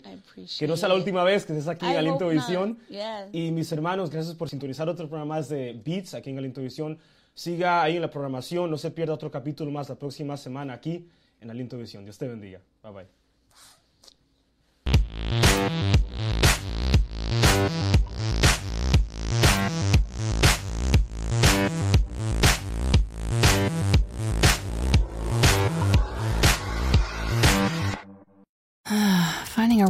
que 0.59 0.67
no 0.67 0.75
sea 0.75 0.89
la 0.89 0.95
última 0.95 1.23
vez 1.23 1.45
que 1.45 1.53
estés 1.53 1.69
aquí 1.69 1.85
en 1.85 1.95
Aliento. 1.95 2.27
Visión. 2.27 2.77
Yes. 2.89 2.99
Y 3.31 3.51
mis 3.51 3.71
hermanos, 3.71 4.09
gracias 4.09 4.35
por 4.35 4.49
sintonizar 4.49 4.89
otro 4.89 5.07
programa 5.07 5.35
más 5.35 5.47
de 5.47 5.79
Beats 5.81 6.13
aquí 6.13 6.29
en 6.29 6.37
Aliento 6.37 6.59
Visión. 6.59 6.99
Siga 7.33 7.81
ahí 7.81 7.95
en 7.95 8.01
la 8.01 8.09
programación, 8.09 8.69
no 8.69 8.77
se 8.77 8.91
pierda 8.91 9.13
otro 9.13 9.31
capítulo 9.31 9.71
más 9.71 9.87
la 9.87 9.95
próxima 9.95 10.35
semana 10.35 10.73
aquí 10.73 11.07
en 11.39 11.49
Aliento 11.49 11.77
Visión. 11.77 12.03
Dios 12.03 12.17
te 12.17 12.27
bendiga. 12.27 12.59
Bye 12.83 12.91
bye. 12.91 13.22